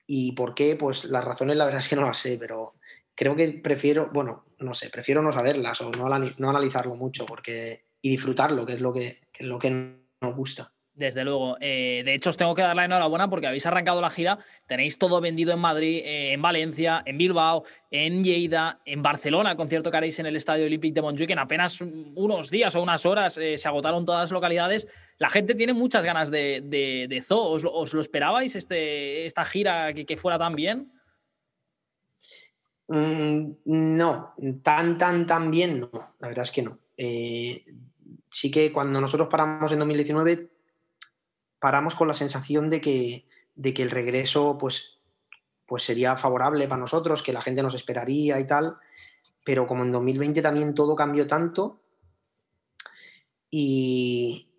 ¿Y 0.07 0.31
por 0.31 0.55
qué? 0.55 0.75
Pues 0.75 1.05
las 1.05 1.23
razones 1.23 1.55
la 1.55 1.65
verdad 1.65 1.81
es 1.81 1.87
que 1.87 1.97
no 1.97 2.01
las 2.01 2.17
sé, 2.17 2.35
pero 2.39 2.73
creo 3.13 3.35
que 3.35 3.61
prefiero, 3.63 4.09
bueno, 4.11 4.43
no 4.63 4.73
sé, 4.73 4.89
prefiero 4.89 5.21
no 5.21 5.31
saberlas 5.31 5.81
o 5.81 5.91
no, 5.91 6.49
analizarlo 6.49 6.95
mucho 6.95 7.25
porque, 7.25 7.85
y 8.01 8.11
disfrutarlo, 8.11 8.65
que 8.65 8.73
es 8.73 8.81
lo 8.81 8.91
que, 8.93 9.21
lo 9.39 9.59
que 9.59 9.69
nos 10.21 10.35
gusta. 10.35 10.73
Desde 10.95 11.23
luego. 11.23 11.57
Eh, 11.59 12.03
de 12.05 12.13
hecho, 12.13 12.29
os 12.29 12.37
tengo 12.37 12.53
que 12.53 12.61
dar 12.61 12.75
la 12.75 12.85
enhorabuena 12.85 13.27
porque 13.27 13.47
habéis 13.47 13.65
arrancado 13.65 13.99
la 13.99 14.11
gira. 14.11 14.37
Tenéis 14.67 14.99
todo 14.99 15.21
vendido 15.21 15.51
en 15.51 15.57
Madrid, 15.57 16.03
eh, 16.05 16.33
en 16.33 16.41
Valencia, 16.41 17.01
en 17.07 17.17
Bilbao, 17.17 17.63
en 17.89 18.23
Lleida, 18.23 18.79
en 18.85 19.01
Barcelona, 19.01 19.55
concierto 19.55 19.89
que 19.89 19.97
haréis 19.97 20.19
en 20.19 20.27
el 20.27 20.35
Estadio 20.35 20.67
Olímpic 20.67 20.93
de 20.93 21.01
Montjuic. 21.01 21.31
En 21.31 21.39
apenas 21.39 21.81
unos 21.81 22.51
días 22.51 22.75
o 22.75 22.83
unas 22.83 23.07
horas 23.07 23.39
eh, 23.39 23.57
se 23.57 23.67
agotaron 23.67 24.05
todas 24.05 24.21
las 24.21 24.31
localidades. 24.31 24.87
La 25.17 25.31
gente 25.31 25.55
tiene 25.55 25.73
muchas 25.73 26.05
ganas 26.05 26.29
de, 26.29 26.61
de, 26.63 27.21
Zoo. 27.23 27.41
¿Os, 27.41 27.93
lo 27.93 27.99
esperabais 27.99 28.55
este, 28.55 29.25
esta 29.25 29.45
gira 29.45 29.93
que 29.93 30.17
fuera 30.17 30.37
tan 30.37 30.55
bien? 30.55 30.91
Mm, 32.87 33.51
no, 33.65 34.33
tan, 34.61 34.97
tan, 34.97 35.25
tan 35.25 35.49
bien 35.49 35.79
no, 35.79 35.89
la 36.19 36.27
verdad 36.27 36.43
es 36.43 36.51
que 36.51 36.61
no. 36.61 36.77
Eh, 36.97 37.65
sí 38.27 38.51
que 38.51 38.71
cuando 38.73 38.99
nosotros 38.99 39.29
paramos 39.29 39.71
en 39.71 39.79
2019, 39.79 40.49
paramos 41.59 41.95
con 41.95 42.07
la 42.07 42.13
sensación 42.13 42.69
de 42.69 42.81
que, 42.81 43.25
de 43.55 43.73
que 43.73 43.83
el 43.83 43.91
regreso 43.91 44.57
pues, 44.59 44.99
pues 45.65 45.83
sería 45.83 46.17
favorable 46.17 46.67
para 46.67 46.81
nosotros, 46.81 47.23
que 47.23 47.33
la 47.33 47.41
gente 47.41 47.63
nos 47.63 47.75
esperaría 47.75 48.39
y 48.39 48.47
tal, 48.47 48.77
pero 49.45 49.65
como 49.65 49.83
en 49.83 49.91
2020 49.91 50.41
también 50.41 50.75
todo 50.75 50.95
cambió 50.95 51.25
tanto 51.25 51.79
y, 53.49 54.49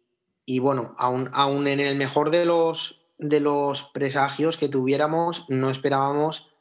y 0.47 0.59
bueno, 0.61 0.95
aún, 0.99 1.31
aún 1.33 1.67
en 1.67 1.81
el 1.81 1.97
mejor 1.97 2.31
de 2.31 2.45
los, 2.45 3.03
de 3.19 3.41
los 3.41 3.83
presagios 3.83 4.57
que 4.57 4.69
tuviéramos, 4.69 5.47
no 5.49 5.69
esperábamos 5.71 6.54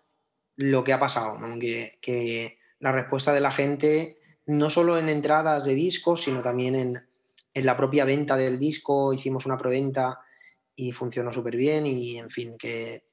lo 0.55 0.83
que 0.83 0.93
ha 0.93 0.99
pasado, 0.99 1.37
¿no? 1.39 1.59
que, 1.59 2.57
la 2.79 2.91
respuesta 2.91 3.31
de 3.31 3.39
la 3.39 3.51
gente, 3.51 4.17
no 4.45 4.69
solo 4.69 4.97
en 4.97 5.07
entradas 5.07 5.63
de 5.63 5.73
discos, 5.73 6.23
sino 6.23 6.43
también 6.43 6.75
en, 6.75 7.01
en 7.53 7.65
la 7.65 7.77
propia 7.77 8.03
venta 8.03 8.35
del 8.35 8.59
disco, 8.59 9.13
hicimos 9.13 9.45
una 9.45 9.57
preventa 9.57 10.19
y 10.75 10.91
funcionó 10.91 11.31
súper 11.31 11.55
bien 11.55 11.85
y 11.85 12.17
en 12.17 12.29
fin, 12.29 12.57
que 12.57 13.05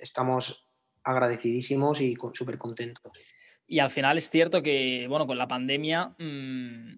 estamos 0.00 0.68
agradecidísimos 1.02 2.00
y 2.00 2.16
súper 2.34 2.58
contentos. 2.58 3.12
Y 3.66 3.78
al 3.78 3.90
final 3.90 4.18
es 4.18 4.28
cierto 4.28 4.62
que, 4.62 5.06
bueno, 5.08 5.26
con 5.26 5.38
la 5.38 5.48
pandemia 5.48 6.14
mmm, 6.18 6.96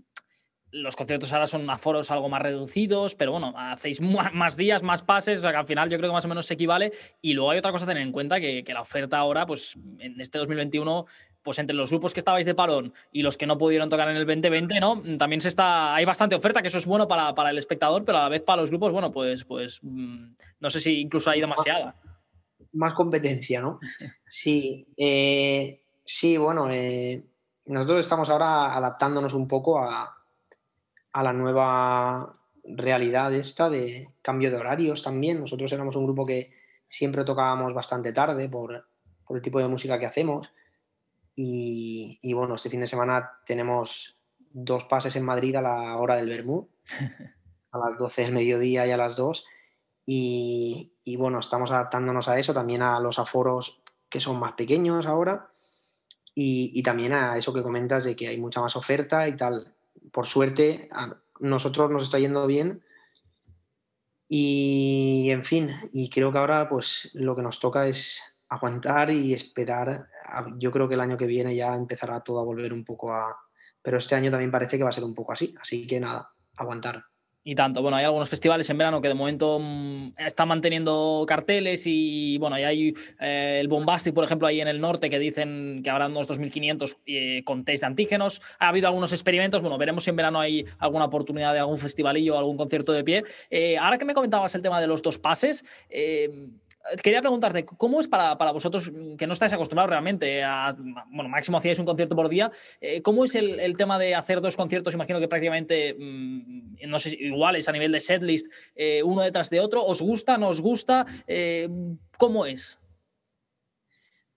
los 0.76 0.97
conciertos 0.97 1.33
ahora 1.33 1.47
son 1.47 1.68
aforos 1.68 2.11
algo 2.11 2.28
más 2.28 2.42
reducidos, 2.42 3.14
pero 3.14 3.33
bueno, 3.33 3.52
hacéis 3.56 4.00
más 4.33 4.56
días, 4.56 4.83
más 4.83 5.02
pases, 5.02 5.40
o 5.40 5.42
sea 5.42 5.50
que 5.50 5.56
al 5.59 5.66
final 5.66 5.88
yo 5.90 5.99
creo 5.99 6.11
que 6.11 6.14
más 6.14 6.25
o 6.25 6.28
menos 6.28 6.47
se 6.47 6.54
equivale. 6.54 6.92
Y 7.21 7.35
luego 7.35 7.50
hay 7.50 7.59
otra 7.59 7.73
cosa 7.73 7.85
a 7.85 7.88
tener 7.88 8.02
en 8.02 8.12
cuenta, 8.12 8.40
que, 8.40 8.64
que 8.64 8.75
la 8.75 8.83
oferta 8.83 9.18
ahora, 9.18 9.47
pues 9.47 9.76
en 9.99 10.21
este 10.21 10.38
2021 10.38 11.06
pues 11.47 11.61
entre 11.61 11.76
los 11.76 11.90
grupos 11.90 12.12
que 12.12 12.18
estabais 12.18 12.45
de 12.45 12.56
parón 12.56 12.92
y 13.12 13.23
los 13.23 13.37
que 13.37 13.47
no 13.47 13.56
pudieron 13.56 13.88
tocar 13.88 14.09
en 14.09 14.16
el 14.16 14.26
2020, 14.26 14.80
¿no? 14.80 15.00
También 15.16 15.40
se 15.40 15.47
está, 15.47 15.95
hay 15.95 16.04
bastante 16.04 16.35
oferta, 16.35 16.61
que 16.61 16.66
eso 16.66 16.78
es 16.78 16.87
bueno 16.87 17.06
para, 17.06 17.37
para 17.37 17.50
el 17.50 17.59
espectador, 17.59 18.04
pero 18.04 18.18
a 18.18 18.23
la 18.23 18.28
vez 18.28 18.42
para 18.42 18.62
los 18.62 18.71
grupos, 18.71 18.90
bueno, 18.90 19.12
pues, 19.12 19.45
pues 19.45 19.78
mm, 19.80 20.26
no 20.59 20.71
sé 20.71 20.80
si 20.80 21.02
incluso 21.02 21.30
hay 21.30 21.40
demasiada. 21.40 21.95
Más 22.73 22.95
competencia, 22.95 23.61
¿no? 23.61 23.78
Sí, 24.28 24.88
eh, 24.97 25.85
sí, 26.04 26.37
bueno, 26.37 26.68
eh, 26.68 27.25
nosotros 27.66 28.00
estamos 28.00 28.28
ahora 28.28 28.75
adaptándonos 28.75 29.33
un 29.33 29.47
poco 29.47 29.78
a, 29.78 30.16
a 31.16 31.23
la 31.23 31.32
nueva 31.32 32.37
realidad 32.62 33.32
esta 33.32 33.70
de 33.70 34.11
cambio 34.20 34.50
de 34.50 34.58
horarios 34.58 35.02
también. 35.02 35.40
Nosotros 35.40 35.73
éramos 35.73 35.96
un 35.96 36.04
grupo 36.04 36.26
que 36.26 36.52
siempre 36.90 37.25
tocábamos 37.25 37.73
bastante 37.73 38.12
tarde 38.12 38.50
por, 38.50 38.87
por 39.25 39.38
el 39.38 39.42
tipo 39.42 39.58
de 39.58 39.66
música 39.66 39.99
que 39.99 40.04
hacemos 40.04 40.50
y, 41.35 42.35
bueno, 42.35 42.56
este 42.56 42.68
fin 42.68 42.80
de 42.80 42.87
semana 42.87 43.30
tenemos 43.46 44.18
dos 44.38 44.85
pases 44.85 45.16
en 45.16 45.25
Madrid 45.25 45.56
a 45.56 45.62
la 45.62 45.96
hora 45.96 46.16
del 46.16 46.28
Bermú, 46.28 46.68
a 47.73 47.78
las 47.78 47.99
12 47.99 48.23
del 48.23 48.32
mediodía 48.32 48.87
y 48.87 48.90
a 48.90 48.99
las 48.99 49.16
2. 49.16 49.42
Y, 50.04 50.92
y, 51.02 51.16
bueno, 51.16 51.40
estamos 51.40 51.70
adaptándonos 51.70 52.28
a 52.28 52.38
eso, 52.38 52.52
también 52.52 52.82
a 52.82 53.00
los 53.00 53.18
aforos 53.18 53.80
que 54.11 54.20
son 54.20 54.38
más 54.38 54.52
pequeños 54.52 55.06
ahora 55.06 55.49
y, 56.35 56.78
y, 56.78 56.82
también 56.82 57.14
a 57.14 57.38
eso 57.38 57.54
que 57.54 57.62
comentas 57.62 58.04
de 58.04 58.14
que 58.16 58.28
hay 58.28 58.38
mucha 58.38 58.61
más 58.61 58.76
oferta 58.76 59.26
y 59.26 59.35
tal. 59.35 59.75
Por 60.12 60.26
suerte, 60.26 60.88
a 60.92 61.16
nosotros 61.40 61.90
nos 61.90 62.04
está 62.04 62.18
yendo 62.18 62.46
bien 62.46 62.82
y 64.28 65.28
en 65.30 65.44
fin, 65.44 65.70
y 65.92 66.10
creo 66.10 66.32
que 66.32 66.38
ahora 66.38 66.68
pues 66.68 67.10
lo 67.14 67.36
que 67.36 67.42
nos 67.42 67.60
toca 67.60 67.86
es 67.86 68.22
aguantar 68.48 69.10
y 69.10 69.32
esperar. 69.32 70.08
Yo 70.58 70.70
creo 70.72 70.88
que 70.88 70.94
el 70.94 71.00
año 71.00 71.16
que 71.16 71.26
viene 71.26 71.54
ya 71.54 71.74
empezará 71.74 72.20
todo 72.20 72.40
a 72.40 72.44
volver 72.44 72.72
un 72.72 72.84
poco 72.84 73.12
a... 73.12 73.36
Pero 73.82 73.98
este 73.98 74.16
año 74.16 74.30
también 74.30 74.50
parece 74.50 74.76
que 74.76 74.82
va 74.82 74.88
a 74.90 74.92
ser 74.92 75.04
un 75.04 75.14
poco 75.14 75.32
así. 75.32 75.54
Así 75.60 75.86
que 75.86 76.00
nada, 76.00 76.32
aguantar. 76.56 77.04
Y 77.48 77.54
tanto, 77.54 77.80
bueno, 77.80 77.96
hay 77.96 78.04
algunos 78.04 78.28
festivales 78.28 78.68
en 78.70 78.78
verano 78.78 79.00
que 79.00 79.06
de 79.06 79.14
momento 79.14 79.60
mmm, 79.60 80.14
están 80.18 80.48
manteniendo 80.48 81.24
carteles 81.28 81.84
y 81.86 82.38
bueno, 82.38 82.58
y 82.58 82.64
hay 82.64 82.94
eh, 83.20 83.58
el 83.60 83.68
Bombastic, 83.68 84.12
por 84.12 84.24
ejemplo, 84.24 84.48
ahí 84.48 84.60
en 84.60 84.66
el 84.66 84.80
norte 84.80 85.08
que 85.08 85.20
dicen 85.20 85.80
que 85.84 85.88
habrá 85.88 86.08
unos 86.08 86.26
2.500 86.26 86.96
eh, 87.06 87.42
con 87.44 87.64
test 87.64 87.82
de 87.82 87.86
antígenos. 87.86 88.42
Ha 88.58 88.70
habido 88.70 88.88
algunos 88.88 89.12
experimentos, 89.12 89.62
bueno, 89.62 89.78
veremos 89.78 90.02
si 90.02 90.10
en 90.10 90.16
verano 90.16 90.40
hay 90.40 90.64
alguna 90.78 91.04
oportunidad 91.04 91.52
de 91.52 91.60
algún 91.60 91.78
festivalillo 91.78 92.34
o 92.34 92.38
algún 92.38 92.56
concierto 92.56 92.90
de 92.90 93.04
pie. 93.04 93.22
Eh, 93.48 93.78
ahora 93.78 93.96
que 93.96 94.04
me 94.04 94.14
comentabas 94.14 94.52
el 94.56 94.62
tema 94.62 94.80
de 94.80 94.88
los 94.88 95.00
dos 95.00 95.16
pases, 95.16 95.64
eh, 95.88 96.50
quería 97.02 97.21
preguntarte, 97.21 97.64
¿cómo 97.64 98.00
es 98.00 98.09
para, 98.09 98.37
para, 98.38 98.52
vosotros, 98.52 98.90
mm, 98.93 99.16
que 99.16 99.26
no 99.26 99.33
estáis 99.33 99.52
acostumbrados 99.52 99.90
realmente 99.90 100.43
a, 100.43 100.75
bueno, 101.11 101.28
máximo 101.28 101.59
hacíais 101.59 101.78
un 101.78 101.87
concierto 101.87 102.16
por 102.16 102.28
día, 102.28 102.50
eh, 102.81 103.02
¿cómo 103.02 103.25
es 103.25 103.35
el, 103.35 103.61
el, 103.61 103.76
tema 103.76 103.99
de 103.99 104.14
hacer 104.14 104.40
dos 104.40 104.57
conciertos, 104.57 104.95
imagino 104.95 105.21
que 105.21 105.28
prácticamente, 105.28 105.95
mmm, 105.99 106.76
no 106.87 106.99
sé, 106.99 107.16
iguales 107.19 107.69
a 107.69 107.73
nivel 107.73 107.93
de 107.93 108.00
setlist, 108.00 108.52
eh, 108.75 109.02
uno 109.02 109.23
detrás 109.23 109.50
de 109.50 109.61
otro? 109.61 109.85
¿Os 109.85 110.00
gusta, 110.00 110.38
no 110.38 110.49
os 110.49 110.61
gusta? 110.61 111.07
Eh, 111.26 111.69
¿Cómo 112.19 112.47
es? 112.47 112.78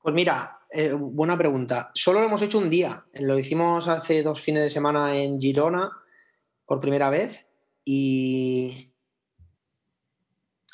Pues 0.01 0.15
mira, 0.15 0.59
eh, 0.71 0.91
buena 0.93 1.37
pregunta. 1.37 1.91
Solo 1.93 2.19
lo 2.19 2.27
hemos 2.27 2.41
hecho 2.41 2.59
un 2.59 2.69
día. 2.69 3.03
Lo 3.19 3.37
hicimos 3.37 3.87
hace 3.87 4.23
dos 4.23 4.39
fines 4.39 4.63
de 4.63 4.69
semana 4.69 5.15
en 5.15 5.39
Girona 5.39 5.91
por 6.65 6.79
primera 6.79 7.09
vez 7.09 7.47
y... 7.83 8.91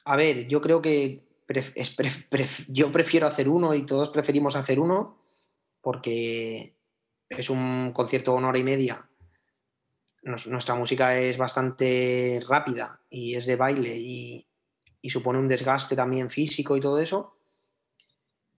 A 0.07 0.15
ver, 0.15 0.47
yo 0.47 0.61
creo 0.61 0.83
que 0.83 1.23
pref, 1.45 1.73
pref, 2.29 2.65
yo 2.67 2.91
prefiero 2.91 3.27
hacer 3.27 3.47
uno 3.47 3.73
y 3.73 3.85
todos 3.85 4.09
preferimos 4.09 4.55
hacer 4.55 4.79
uno 4.79 5.21
porque 5.81 6.75
es 7.29 7.49
un 7.49 7.91
concierto 7.93 8.31
de 8.31 8.37
una 8.37 8.49
hora 8.49 8.59
y 8.59 8.63
media. 8.63 9.07
Nuestra 10.23 10.73
música 10.73 11.19
es 11.19 11.37
bastante 11.37 12.43
rápida 12.47 12.99
y 13.09 13.35
es 13.35 13.45
de 13.45 13.55
baile 13.55 13.95
y, 13.95 14.47
y, 15.01 15.09
supone 15.11 15.37
un 15.37 15.47
desgaste 15.47 15.95
también 15.95 16.31
físico 16.31 16.75
y 16.75 16.81
todo 16.81 16.99
eso. 16.99 17.37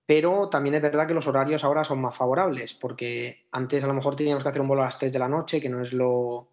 Pero 0.05 0.47
también 0.47 0.75
es 0.75 0.81
verdad 0.81 1.05
que 1.05 1.13
los 1.13 1.27
horarios 1.27 1.65
ahora 1.65 1.83
son 1.83 1.99
más 1.99 2.15
favorables 2.15 2.73
porque 2.73 3.47
antes 3.51 3.83
a 3.83 3.87
lo 3.87 3.93
mejor 3.93 4.15
teníamos 4.15 4.43
que 4.43 4.49
hacer 4.49 4.61
un 4.61 4.69
vuelo 4.69 4.83
a 4.83 4.85
las 4.85 4.97
3 4.97 5.11
de 5.11 5.19
la 5.19 5.27
noche, 5.27 5.59
que 5.59 5.67
no 5.67 5.81
es 5.81 5.91
lo, 5.91 6.47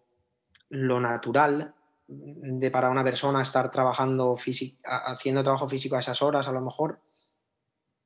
lo 0.67 0.99
natural 0.99 1.73
de 2.07 2.71
para 2.71 2.89
una 2.89 3.03
persona 3.03 3.41
estar 3.41 3.71
trabajando 3.71 4.35
haciendo 4.83 5.43
trabajo 5.43 5.67
físico 5.67 5.95
a 5.95 5.99
esas 5.99 6.21
horas 6.21 6.47
a 6.47 6.51
lo 6.51 6.61
mejor 6.61 7.01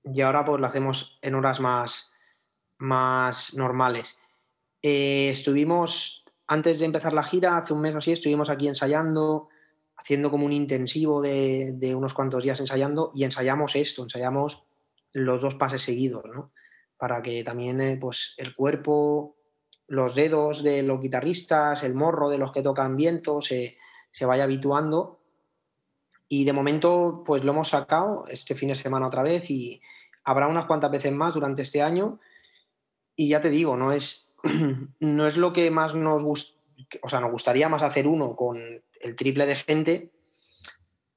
y 0.03 0.21
ahora 0.21 0.45
pues 0.45 0.59
lo 0.59 0.67
hacemos 0.67 1.19
en 1.21 1.35
horas 1.35 1.59
más, 1.59 2.11
más 2.77 3.53
normales. 3.53 4.17
Eh, 4.81 5.29
estuvimos, 5.29 6.23
antes 6.47 6.79
de 6.79 6.85
empezar 6.85 7.13
la 7.13 7.23
gira, 7.23 7.57
hace 7.57 7.73
un 7.73 7.81
mes 7.81 7.95
o 7.95 7.97
así, 7.97 8.11
estuvimos 8.11 8.49
aquí 8.49 8.67
ensayando, 8.67 9.49
haciendo 9.97 10.31
como 10.31 10.45
un 10.45 10.53
intensivo 10.53 11.21
de, 11.21 11.73
de, 11.75 11.95
unos 11.95 12.13
cuantos 12.13 12.43
días 12.43 12.59
ensayando 12.59 13.11
y 13.13 13.23
ensayamos 13.23 13.75
esto, 13.75 14.03
ensayamos 14.03 14.63
los 15.11 15.41
dos 15.41 15.55
pases 15.55 15.81
seguidos, 15.81 16.23
¿no? 16.33 16.53
Para 16.97 17.21
que 17.21 17.43
también 17.43 17.81
eh, 17.81 17.97
pues, 17.99 18.33
el 18.37 18.55
cuerpo, 18.55 19.35
los 19.87 20.15
dedos 20.15 20.63
de 20.63 20.83
los 20.83 21.01
guitarristas, 21.01 21.83
el 21.83 21.95
morro 21.95 22.29
de 22.29 22.37
los 22.37 22.51
que 22.51 22.61
tocan 22.61 22.95
viento, 22.95 23.41
se, 23.41 23.77
se 24.11 24.25
vaya 24.25 24.43
habituando. 24.43 25.19
Y 26.27 26.45
de 26.45 26.53
momento, 26.53 27.23
pues 27.25 27.43
lo 27.43 27.51
hemos 27.51 27.69
sacado 27.69 28.25
este 28.27 28.55
fin 28.55 28.69
de 28.69 28.75
semana 28.75 29.07
otra 29.07 29.23
vez 29.23 29.49
y 29.49 29.81
habrá 30.23 30.47
unas 30.47 30.65
cuantas 30.65 30.91
veces 30.91 31.11
más 31.11 31.33
durante 31.33 31.63
este 31.63 31.81
año. 31.81 32.19
Y 33.15 33.29
ya 33.29 33.41
te 33.41 33.49
digo, 33.49 33.75
no 33.75 33.91
es, 33.91 34.31
no 34.99 35.27
es 35.27 35.37
lo 35.37 35.53
que 35.53 35.71
más 35.71 35.95
nos 35.95 36.23
gusta, 36.23 36.59
o 37.01 37.09
sea, 37.09 37.19
nos 37.19 37.31
gustaría 37.31 37.69
más 37.69 37.83
hacer 37.83 38.07
uno 38.07 38.35
con 38.35 38.59
el 39.01 39.15
triple 39.15 39.45
de 39.45 39.55
gente, 39.55 40.11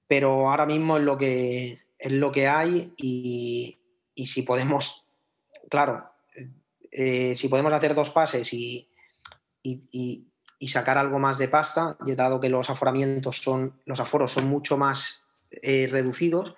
pero 0.07 0.51
ahora 0.51 0.67
mismo 0.67 0.97
es 0.97 1.03
lo 1.03 1.17
que, 1.19 1.79
es 1.99 2.13
lo 2.13 2.33
que 2.33 2.49
hay 2.49 2.95
y, 2.97 3.79
y 4.15 4.27
si 4.27 4.43
podemos, 4.43 5.05
claro, 5.69 6.13
eh, 6.93 7.35
si 7.37 7.49
podemos 7.49 7.73
hacer 7.73 7.95
dos 7.95 8.11
pases 8.11 8.53
y, 8.53 8.89
sacar 10.69 10.99
algo 10.99 11.19
más 11.19 11.39
de 11.39 11.49
pasta, 11.49 11.97
dado 12.01 12.41
que 12.41 12.49
los 12.49 12.71
aforamientos 12.71 13.39
son, 13.39 13.81
los 13.85 14.01
aforos 14.01 14.33
son 14.33 14.47
mucho 14.47 14.77
más 14.77 15.25
eh, 15.51 15.89
reducidos, 15.91 16.55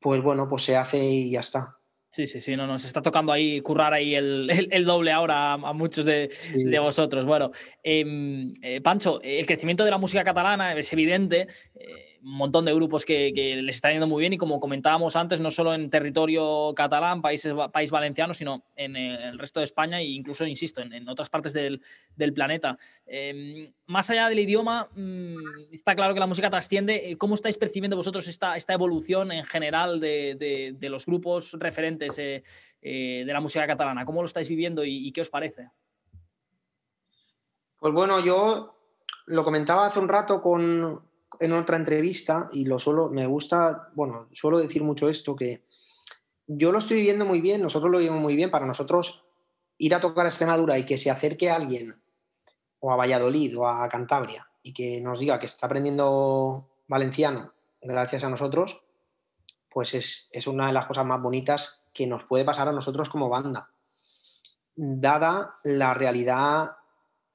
pues 0.00 0.22
bueno, 0.22 0.48
pues 0.48 0.62
se 0.62 0.76
hace 0.76 0.98
y 0.98 1.30
ya 1.30 1.40
está. 1.40 1.78
Sí, 2.14 2.28
sí, 2.28 2.40
sí, 2.40 2.52
no, 2.54 2.68
nos 2.68 2.84
está 2.84 3.02
tocando 3.02 3.32
ahí 3.32 3.60
currar 3.60 3.92
ahí 3.92 4.14
el, 4.14 4.48
el, 4.48 4.68
el 4.70 4.84
doble 4.84 5.10
ahora 5.10 5.52
a, 5.52 5.54
a 5.54 5.72
muchos 5.72 6.04
de, 6.04 6.30
sí. 6.30 6.62
de, 6.62 6.78
vosotros. 6.78 7.26
Bueno, 7.26 7.50
eh, 7.82 8.52
eh, 8.62 8.80
Pancho, 8.80 9.20
el 9.20 9.44
crecimiento 9.46 9.84
de 9.84 9.90
la 9.90 9.98
música 9.98 10.22
catalana 10.22 10.74
es 10.74 10.92
evidente. 10.92 11.48
Eh, 11.74 12.13
un 12.24 12.38
montón 12.38 12.64
de 12.64 12.74
grupos 12.74 13.04
que, 13.04 13.32
les 13.62 13.74
está 13.74 13.90
yendo 13.90 14.06
muy 14.06 14.20
bien 14.20 14.32
y 14.32 14.38
como 14.38 14.58
comentábamos 14.58 15.14
antes, 15.14 15.40
no 15.40 15.50
solo 15.50 15.74
en 15.74 15.90
territorio 15.90 16.72
catalán, 16.74 17.20
país 17.20 17.90
valenciano, 17.90 18.32
sino 18.32 18.64
en 18.74 18.96
el 18.96 19.38
resto 19.38 19.60
de 19.60 19.64
España 19.64 20.00
e 20.00 20.04
incluso, 20.04 20.46
insisto, 20.46 20.80
en, 20.80 21.06
otras 21.08 21.28
partes 21.28 21.52
del, 21.52 21.80
planeta. 22.34 22.78
Eh, 23.06 23.72
más 23.86 24.08
allá 24.08 24.28
del 24.28 24.38
idioma, 24.38 24.88
mmm, 24.94 25.36
está 25.72 25.94
claro 25.94 26.14
que 26.14 26.20
la 26.20 26.26
música 26.26 26.48
trasciende. 26.48 27.14
¿Cómo 27.18 27.34
estáis 27.34 27.58
percibiendo 27.58 27.96
vosotros 27.96 28.26
esta, 28.26 28.56
esta 28.56 28.72
evolución 28.72 29.30
en 29.30 29.44
general 29.44 30.00
de, 30.00 30.36
de, 30.38 30.74
de 30.78 30.88
los 30.88 31.04
grupos 31.04 31.52
referentes 31.52 32.16
eh, 32.18 32.42
eh, 32.80 33.24
de 33.26 33.32
la 33.32 33.40
música 33.40 33.66
catalana? 33.66 34.06
¿Cómo 34.06 34.22
lo 34.22 34.26
estáis 34.26 34.48
viviendo 34.48 34.82
y, 34.82 35.06
y 35.06 35.12
qué 35.12 35.20
os 35.20 35.28
parece? 35.28 35.68
Pues 37.78 37.92
bueno, 37.92 38.20
yo 38.20 38.74
lo 39.26 39.44
comentaba 39.44 39.86
hace 39.86 39.98
un 39.98 40.08
rato 40.08 40.40
con, 40.40 41.02
en 41.44 41.52
otra 41.52 41.76
entrevista 41.76 42.48
y 42.52 42.64
lo 42.64 42.78
suelo, 42.78 43.08
me 43.10 43.26
gusta, 43.26 43.90
bueno, 43.94 44.28
suelo 44.32 44.58
decir 44.58 44.82
mucho 44.82 45.08
esto, 45.08 45.36
que 45.36 45.62
yo 46.46 46.72
lo 46.72 46.78
estoy 46.78 46.98
viviendo 46.98 47.24
muy 47.24 47.40
bien, 47.40 47.62
nosotros 47.62 47.90
lo 47.90 47.98
vivimos 47.98 48.20
muy 48.20 48.36
bien, 48.36 48.50
para 48.50 48.66
nosotros 48.66 49.24
ir 49.78 49.94
a 49.94 50.00
tocar 50.00 50.26
a 50.26 50.28
Extremadura 50.28 50.78
y 50.78 50.84
que 50.84 50.98
se 50.98 51.10
acerque 51.10 51.50
a 51.50 51.56
alguien, 51.56 51.96
o 52.80 52.92
a 52.92 52.96
Valladolid, 52.96 53.58
o 53.58 53.66
a 53.66 53.88
Cantabria, 53.88 54.48
y 54.62 54.72
que 54.72 55.00
nos 55.00 55.18
diga 55.18 55.38
que 55.38 55.46
está 55.46 55.66
aprendiendo 55.66 56.68
valenciano 56.86 57.52
gracias 57.80 58.24
a 58.24 58.30
nosotros, 58.30 58.80
pues 59.70 59.94
es, 59.94 60.28
es 60.32 60.46
una 60.46 60.68
de 60.68 60.72
las 60.72 60.86
cosas 60.86 61.04
más 61.04 61.20
bonitas 61.20 61.82
que 61.92 62.06
nos 62.06 62.24
puede 62.24 62.44
pasar 62.44 62.68
a 62.68 62.72
nosotros 62.72 63.08
como 63.08 63.28
banda, 63.28 63.70
dada 64.76 65.58
la 65.64 65.94
realidad 65.94 66.76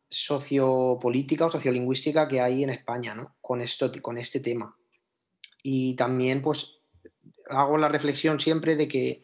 sociopolítica 0.10 1.46
o 1.46 1.52
sociolingüística 1.52 2.28
que 2.28 2.42
hay 2.42 2.64
en 2.64 2.72
España 2.72 3.14
¿no? 3.14 3.36
con, 3.42 3.62
esto, 3.62 3.92
con 4.02 4.18
este 4.18 4.40
tema. 4.40 4.76
Y 5.62 5.96
también 5.96 6.42
pues 6.42 6.80
hago 7.48 7.78
la 7.78 7.90
reflexión 7.90 8.40
siempre 8.40 8.76
de 8.76 8.88
que 8.88 9.24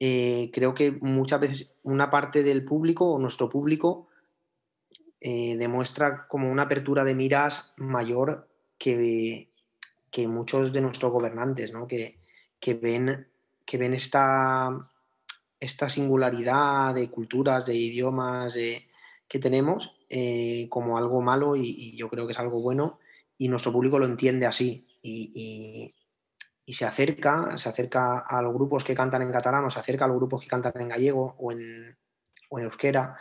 eh, 0.00 0.50
creo 0.52 0.74
que 0.74 0.90
muchas 0.92 1.40
veces 1.40 1.74
una 1.82 2.10
parte 2.10 2.42
del 2.42 2.64
público 2.64 3.10
o 3.10 3.18
nuestro 3.18 3.48
público 3.48 4.08
eh, 5.20 5.56
demuestra 5.56 6.26
como 6.28 6.50
una 6.50 6.64
apertura 6.64 7.04
de 7.04 7.14
miras 7.14 7.72
mayor 7.76 8.48
que, 8.76 9.48
que 10.10 10.28
muchos 10.28 10.72
de 10.72 10.82
nuestros 10.82 11.12
gobernantes, 11.12 11.72
¿no? 11.72 11.86
que, 11.86 12.18
que, 12.60 12.74
ven, 12.74 13.26
que 13.64 13.78
ven 13.78 13.94
esta, 13.94 14.90
esta 15.58 15.88
singularidad 15.88 16.94
de 16.94 17.08
culturas, 17.08 17.64
de 17.64 17.74
idiomas 17.74 18.54
que 19.28 19.38
tenemos 19.38 19.96
eh, 20.08 20.68
como 20.68 20.98
algo 20.98 21.20
malo 21.20 21.56
y, 21.56 21.96
yo 21.96 22.08
creo 22.08 22.26
que 22.26 22.32
es 22.32 22.38
algo 22.38 22.60
bueno 22.60 22.98
y 23.38 23.48
nuestro 23.48 23.72
público 23.72 23.98
lo 23.98 24.06
entiende 24.06 24.46
así 24.46 24.84
y, 25.02 25.92
y 26.66 26.74
se 26.74 26.86
acerca, 26.86 27.56
se 27.58 27.68
acerca 27.68 28.20
a 28.20 28.40
los 28.40 28.54
grupos 28.54 28.84
que 28.84 28.94
cantan 28.94 29.22
en 29.22 29.32
catalán 29.32 29.64
o 29.64 29.70
se 29.70 29.78
acerca 29.78 30.06
a 30.06 30.08
los 30.08 30.16
grupos 30.16 30.42
que 30.42 30.48
cantan 30.48 30.80
en 30.80 30.88
gallego 30.88 31.34
o 31.38 31.52
en, 31.52 31.96
o 32.48 32.58
en 32.58 32.64
euskera 32.64 33.16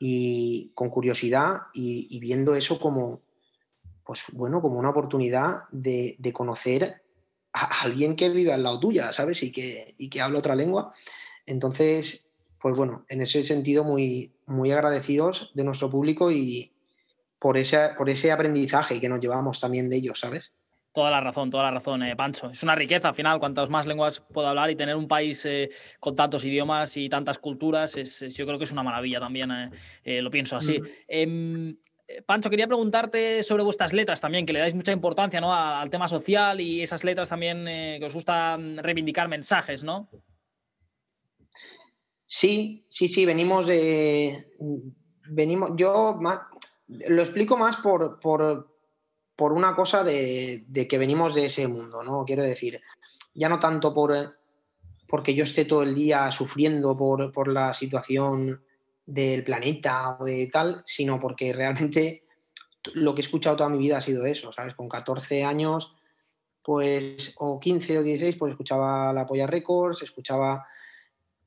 y 0.00 0.70
con 0.74 0.90
curiosidad 0.90 1.62
y, 1.74 2.18
viendo 2.20 2.54
eso 2.54 2.78
como, 2.78 3.20
pues 4.04 4.22
bueno, 4.32 4.62
como 4.62 4.78
una 4.78 4.90
oportunidad 4.90 5.64
de, 5.70 6.16
de, 6.18 6.32
conocer 6.32 7.02
a 7.52 7.82
alguien 7.82 8.16
que 8.16 8.30
vive 8.30 8.52
al 8.52 8.62
lado 8.62 8.80
tuya, 8.80 9.12
¿sabes? 9.12 9.42
Y 9.42 9.50
que, 9.50 9.94
y 9.98 10.08
que 10.08 10.20
habla 10.20 10.38
otra 10.38 10.54
lengua. 10.54 10.94
Entonces, 11.46 12.27
pues 12.60 12.76
bueno, 12.76 13.04
en 13.08 13.20
ese 13.20 13.44
sentido 13.44 13.84
muy, 13.84 14.32
muy 14.46 14.72
agradecidos 14.72 15.50
de 15.54 15.64
nuestro 15.64 15.90
público 15.90 16.30
y 16.32 16.72
por 17.38 17.56
ese, 17.56 17.90
por 17.96 18.10
ese 18.10 18.32
aprendizaje 18.32 19.00
que 19.00 19.08
nos 19.08 19.20
llevamos 19.20 19.60
también 19.60 19.88
de 19.88 19.96
ellos, 19.96 20.20
¿sabes? 20.20 20.52
Toda 20.92 21.10
la 21.10 21.20
razón, 21.20 21.50
toda 21.50 21.64
la 21.64 21.70
razón, 21.70 22.02
eh, 22.02 22.16
Pancho. 22.16 22.50
Es 22.50 22.62
una 22.62 22.74
riqueza 22.74 23.08
al 23.08 23.14
final, 23.14 23.38
cuantas 23.38 23.68
más 23.68 23.86
lenguas 23.86 24.20
pueda 24.20 24.48
hablar 24.48 24.70
y 24.70 24.74
tener 24.74 24.96
un 24.96 25.06
país 25.06 25.44
eh, 25.44 25.68
con 26.00 26.16
tantos 26.16 26.44
idiomas 26.44 26.96
y 26.96 27.08
tantas 27.08 27.38
culturas, 27.38 27.96
es, 27.96 28.20
yo 28.34 28.46
creo 28.46 28.58
que 28.58 28.64
es 28.64 28.72
una 28.72 28.82
maravilla 28.82 29.20
también, 29.20 29.50
eh, 30.02 30.22
lo 30.22 30.30
pienso 30.30 30.56
así. 30.56 30.80
Em, 31.06 31.76
Pancho, 32.24 32.48
quería 32.48 32.66
preguntarte 32.66 33.44
sobre 33.44 33.62
vuestras 33.62 33.92
letras 33.92 34.20
también, 34.20 34.46
que 34.46 34.54
le 34.54 34.60
dais 34.60 34.74
mucha 34.74 34.92
importancia 34.92 35.40
¿no? 35.40 35.54
al 35.54 35.90
tema 35.90 36.08
social 36.08 36.58
y 36.60 36.82
esas 36.82 37.04
letras 37.04 37.28
también 37.28 37.66
que 37.66 38.04
os 38.04 38.14
gusta 38.14 38.56
mm, 38.56 38.78
reivindicar 38.78 39.28
mensajes, 39.28 39.84
¿no? 39.84 40.08
Sí, 42.28 42.86
sí, 42.88 43.08
sí, 43.08 43.26
venimos 43.26 43.66
de. 43.66 44.54
Venimos. 45.28 45.72
Yo 45.74 46.20
lo 46.86 47.22
explico 47.22 47.56
más 47.56 47.76
por, 47.78 48.20
por 48.20 48.78
por 49.38 49.52
una 49.52 49.76
cosa 49.76 50.02
de, 50.02 50.66
que 50.90 50.98
venimos 50.98 51.36
de 51.36 51.46
ese 51.46 51.68
mundo, 51.68 52.02
¿no? 52.02 52.24
Quiero 52.24 52.42
decir, 52.42 52.80
ya 53.34 53.48
no 53.48 53.60
tanto 53.60 53.94
por 53.94 54.36
porque 55.06 55.32
yo 55.32 55.44
esté 55.44 55.64
todo 55.64 55.84
el 55.84 55.94
día 55.94 56.28
sufriendo 56.32 56.96
por, 56.96 57.46
la 57.46 57.72
situación 57.72 58.60
del 59.06 59.44
planeta 59.44 60.16
o 60.18 60.24
de 60.24 60.48
tal, 60.48 60.82
sino 60.84 61.20
porque 61.20 61.52
realmente 61.52 62.24
lo 62.94 63.14
que 63.14 63.20
he 63.20 63.24
escuchado 63.24 63.54
toda 63.54 63.68
mi 63.68 63.78
vida 63.78 63.98
ha 63.98 64.00
sido 64.00 64.26
eso, 64.26 64.50
¿sabes? 64.50 64.74
Con 64.74 64.88
14 64.88 65.44
años, 65.44 65.94
pues, 66.60 67.32
o 67.38 67.60
15 67.60 67.98
o 67.98 68.02
16, 68.02 68.36
pues 68.38 68.50
escuchaba 68.50 69.12
La 69.12 69.24
Polla 69.24 69.46
Records, 69.46 70.02
escuchaba 70.02 70.66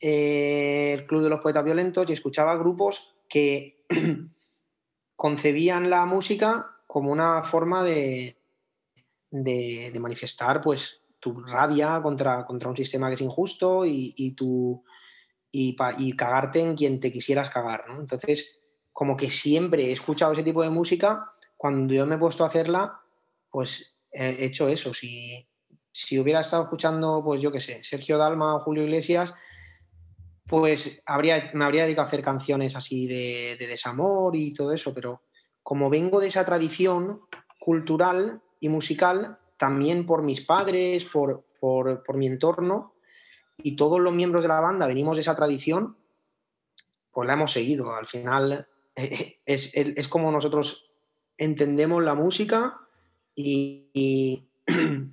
eh, 0.01 0.93
el 0.93 1.05
Club 1.05 1.23
de 1.23 1.29
los 1.29 1.41
Poetas 1.41 1.63
Violentos 1.63 2.09
y 2.09 2.13
escuchaba 2.13 2.57
grupos 2.57 3.13
que 3.29 3.85
concebían 5.15 5.89
la 5.89 6.05
música 6.05 6.77
como 6.87 7.11
una 7.11 7.43
forma 7.43 7.83
de, 7.83 8.37
de, 9.29 9.97
manifestar 9.99 10.61
pues, 10.61 11.01
tu 11.19 11.39
rabia 11.39 12.01
contra, 12.01 12.45
contra, 12.45 12.69
un 12.69 12.75
sistema 12.75 13.07
que 13.07 13.15
es 13.15 13.21
injusto 13.21 13.85
y, 13.85 14.13
y, 14.17 14.31
tu, 14.33 14.83
y, 15.51 15.75
cagarte 16.15 16.59
en 16.59 16.75
quien 16.75 16.99
te 16.99 17.13
quisieras 17.13 17.49
cagar. 17.49 17.85
Entonces, 17.89 18.59
como 18.91 19.15
que 19.15 19.29
siempre 19.29 19.85
he 19.85 19.91
escuchado 19.93 20.33
ese 20.33 20.43
tipo 20.43 20.63
de 20.63 20.69
música, 20.69 21.31
cuando 21.55 21.93
yo 21.93 22.05
me 22.05 22.15
he 22.15 22.19
puesto 22.19 22.43
a 22.43 22.47
hacerla, 22.47 22.99
pues 23.49 23.95
he 24.11 24.43
hecho 24.43 24.67
eso. 24.67 24.93
Si, 24.93 25.47
si 25.91 26.19
hubiera 26.19 26.41
estado 26.41 26.63
escuchando, 26.63 27.21
pues 27.23 27.41
yo 27.41 27.51
qué 27.51 27.59
sé, 27.59 27.83
Sergio 27.83 28.17
Dalma 28.17 28.55
o 28.55 28.59
Julio 28.59 28.83
Iglesias, 28.83 29.33
pues 30.51 31.01
habría, 31.05 31.49
me 31.53 31.65
habría 31.65 31.85
dedicado 31.85 32.03
a 32.03 32.07
hacer 32.07 32.21
canciones 32.21 32.75
así 32.75 33.07
de, 33.07 33.55
de 33.57 33.67
desamor 33.67 34.35
y 34.35 34.53
todo 34.53 34.73
eso, 34.73 34.93
pero 34.93 35.23
como 35.63 35.89
vengo 35.89 36.19
de 36.19 36.27
esa 36.27 36.45
tradición 36.45 37.21
cultural 37.57 38.41
y 38.59 38.67
musical, 38.67 39.39
también 39.57 40.05
por 40.05 40.23
mis 40.23 40.41
padres, 40.41 41.05
por, 41.05 41.45
mi 42.15 42.27
entorno, 42.27 42.95
y 43.63 43.77
todos 43.77 44.01
los 44.01 44.13
miembros 44.13 44.41
de 44.41 44.47
la 44.49 44.59
banda 44.59 44.87
venimos 44.87 45.15
de 45.15 45.21
esa 45.21 45.35
tradición, 45.35 45.95
pues 47.11 47.27
la 47.27 47.33
hemos 47.33 47.51
seguido. 47.51 47.95
Al 47.95 48.07
final 48.07 48.67
es, 49.45 50.07
como 50.09 50.31
nosotros 50.31 50.91
entendemos 51.37 52.03
la 52.03 52.15
música 52.15 52.81
y, 53.35 54.47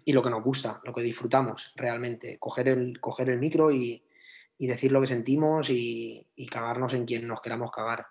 lo 0.07 0.22
que 0.22 0.31
nos 0.31 0.42
gusta, 0.42 0.81
lo 0.83 0.92
que 0.92 1.03
disfrutamos 1.03 1.72
realmente. 1.77 2.38
Coger 2.38 2.68
el, 2.68 3.01
coger 3.01 3.29
el 3.31 3.38
micro 3.38 3.70
y, 3.70 4.03
decir 4.66 4.92
lo 4.92 5.01
que 5.01 5.07
sentimos 5.07 5.71
y, 5.71 6.27
y 6.35 6.47
cagarnos 6.47 6.92
en 6.94 7.05
quien 7.05 7.27
nos 7.27 7.40
queramos 7.40 7.71
cagar. 7.71 8.07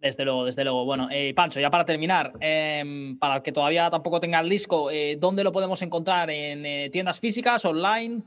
Desde 0.00 0.24
luego, 0.24 0.46
desde 0.46 0.64
luego. 0.64 0.86
Bueno, 0.86 1.08
eh, 1.10 1.34
Pancho, 1.34 1.60
ya 1.60 1.70
para 1.70 1.84
terminar, 1.84 2.32
em, 2.40 3.18
para 3.18 3.36
el 3.36 3.42
que 3.42 3.52
todavía 3.52 3.90
tampoco 3.90 4.18
tenga 4.18 4.40
el 4.40 4.48
disco, 4.48 4.90
eh, 4.90 5.16
¿dónde 5.18 5.44
lo 5.44 5.52
podemos 5.52 5.82
encontrar? 5.82 6.30
¿En 6.30 6.64
eh, 6.64 6.88
tiendas 6.90 7.20
físicas, 7.20 7.66
online? 7.66 8.22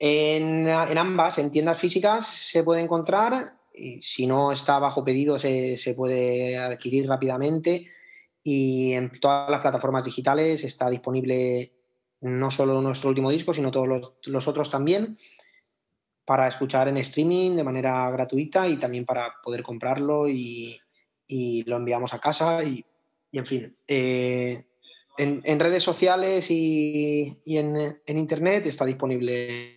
En, 0.00 0.68
ambas, 0.68 1.38
en 1.38 1.52
tiendas 1.52 1.78
físicas 1.78 2.26
se 2.26 2.64
puede 2.64 2.80
encontrar, 2.80 3.54
y 3.72 4.00
si 4.02 4.26
no 4.26 4.50
está 4.50 4.80
bajo 4.80 5.04
pedido 5.04 5.38
se, 5.38 5.94
puede 5.96 6.56
adquirir 6.56 7.06
rápidamente 7.06 7.88
y 8.42 8.92
en 8.92 9.10
todas 9.20 9.50
las 9.50 9.60
plataformas 9.60 10.04
digitales 10.04 10.64
está 10.64 10.90
disponible 10.90 11.72
no 12.20 12.50
solo 12.50 12.80
nuestro 12.80 13.10
último 13.10 13.30
disco, 13.30 13.54
sino 13.54 13.70
todos 13.70 13.86
los, 13.86 14.12
los 14.24 14.48
otros 14.48 14.70
también 14.70 15.16
para 16.28 16.46
escuchar 16.46 16.88
en 16.88 16.98
streaming 16.98 17.56
de 17.56 17.64
manera 17.64 18.10
gratuita 18.10 18.68
y 18.68 18.76
también 18.76 19.06
para 19.06 19.32
poder 19.42 19.62
comprarlo 19.62 20.28
y, 20.28 20.78
lo 21.64 21.76
enviamos 21.76 22.12
a 22.12 22.18
casa 22.18 22.62
y, 22.62 22.84
en 23.32 23.46
fin. 23.46 23.76
Eh, 23.86 24.62
en, 25.16 25.58
redes 25.58 25.82
sociales 25.82 26.50
y, 26.50 27.34
en, 27.46 27.98
internet 28.06 28.66
está 28.66 28.84
disponible 28.84 29.74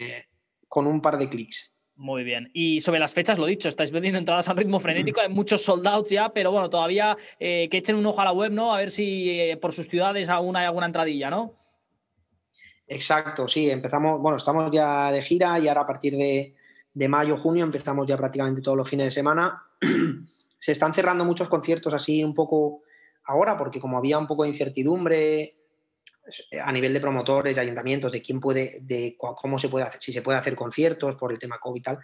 con 0.68 0.88
un 0.88 1.02
par 1.02 1.18
de 1.18 1.30
clics. 1.30 1.74
Muy 1.96 2.26
bien. 2.26 2.50
Y 2.54 2.82
sobre 2.82 3.00
las 3.00 3.14
fechas, 3.14 3.40
lo 3.40 3.46
dicho, 3.46 3.70
estáis 3.70 3.92
vendiendo 3.94 4.20
entradas 4.20 4.50
al 4.50 4.58
ritmo 4.58 4.82
frenético, 4.82 5.22
hay 5.22 5.30
muchos 5.30 5.62
soldados 5.62 6.10
ya, 6.10 6.34
pero 6.34 6.52
bueno, 6.52 6.70
todavía 6.70 7.16
eh, 7.40 7.70
que 7.72 7.78
echen 7.78 7.96
un 7.96 8.06
ojo 8.06 8.20
a 8.20 8.26
la 8.26 8.34
web, 8.34 8.52
¿no? 8.52 8.74
A 8.74 8.80
ver 8.80 8.92
si 8.92 9.40
eh, 9.40 9.56
por 9.56 9.72
sus 9.72 9.88
ciudades 9.88 10.28
aún 10.28 10.58
hay 10.58 10.66
alguna 10.66 10.88
entradilla, 10.88 11.30
¿no? 11.30 11.61
Exacto, 12.94 13.48
sí, 13.48 13.70
empezamos, 13.70 14.20
bueno, 14.20 14.36
estamos 14.36 14.70
ya 14.70 15.14
de 15.14 15.22
gira 15.22 15.58
y 15.58 15.70
ahora 15.70 15.82
a 15.82 15.88
partir 15.88 16.18
de, 16.18 17.08
mayo, 17.08 17.38
junio 17.38 17.64
empezamos 17.64 18.06
ya 18.06 18.18
prácticamente 18.18 18.62
todos 18.62 18.78
los 18.78 18.90
fines 18.90 19.06
de 19.06 19.12
semana. 19.12 19.64
Se 20.60 20.74
están 20.74 20.94
cerrando 20.94 21.24
muchos 21.24 21.48
conciertos 21.48 21.94
así 21.94 22.22
un 22.22 22.34
poco 22.34 22.82
ahora, 23.24 23.58
porque 23.58 23.80
como 23.80 23.98
había 23.98 24.18
un 24.18 24.28
poco 24.28 24.44
de 24.44 24.50
incertidumbre 24.50 25.56
a 26.62 26.70
nivel 26.74 26.94
de 26.94 27.00
promotores, 27.00 27.56
de 27.56 27.62
ayuntamientos, 27.62 28.12
de 28.12 28.22
quién 28.22 28.42
puede, 28.42 28.82
de 28.82 29.16
cómo 29.18 29.58
se 29.58 29.70
puede 29.70 29.86
hacer, 29.86 30.02
si 30.02 30.12
se 30.12 30.22
puede 30.22 30.40
hacer 30.40 30.58
conciertos 30.58 31.16
por 31.16 31.32
el 31.32 31.40
tema 31.40 31.60
COVID 31.60 31.80
y 31.80 31.84
tal. 31.84 32.00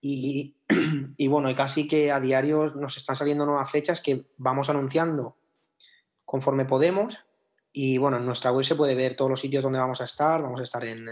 Y, 0.00 0.54
y 1.16 1.26
bueno, 1.26 1.52
casi 1.56 1.88
que 1.88 2.12
a 2.12 2.20
diario 2.20 2.70
nos 2.70 2.96
están 2.96 3.16
saliendo 3.16 3.46
nuevas 3.46 3.68
fechas 3.68 4.00
que 4.00 4.26
vamos 4.36 4.70
anunciando 4.70 5.36
conforme 6.24 6.66
podemos 6.66 7.24
y 7.72 7.98
bueno, 7.98 8.16
en 8.16 8.26
nuestra 8.26 8.52
web 8.52 8.64
se 8.64 8.74
puede 8.74 8.94
ver 8.94 9.16
todos 9.16 9.30
los 9.30 9.40
sitios 9.40 9.62
donde 9.62 9.78
vamos 9.78 10.00
a 10.00 10.04
estar. 10.04 10.42
Vamos 10.42 10.60
a 10.60 10.64
estar 10.64 10.84
en, 10.84 11.06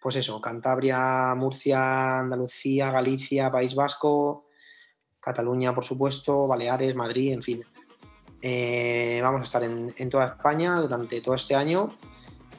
pues 0.00 0.16
eso, 0.16 0.40
Cantabria, 0.40 1.34
Murcia, 1.34 2.18
Andalucía, 2.18 2.90
Galicia, 2.90 3.50
País 3.50 3.74
Vasco, 3.74 4.46
Cataluña, 5.20 5.74
por 5.74 5.84
supuesto, 5.84 6.46
Baleares, 6.46 6.94
Madrid, 6.94 7.32
en 7.32 7.42
fin. 7.42 7.64
Eh, 8.40 9.20
vamos 9.22 9.40
a 9.40 9.44
estar 9.44 9.62
en, 9.64 10.10
toda 10.10 10.26
España 10.26 10.76
durante 10.76 11.20
todo 11.20 11.34
este 11.34 11.54
año 11.54 11.88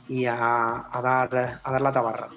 y 0.08 0.26
a, 0.26 0.90
dar, 1.02 1.62
a 1.64 1.72
dar 1.72 1.82
la 1.82 1.92
tabarra. 1.92 2.30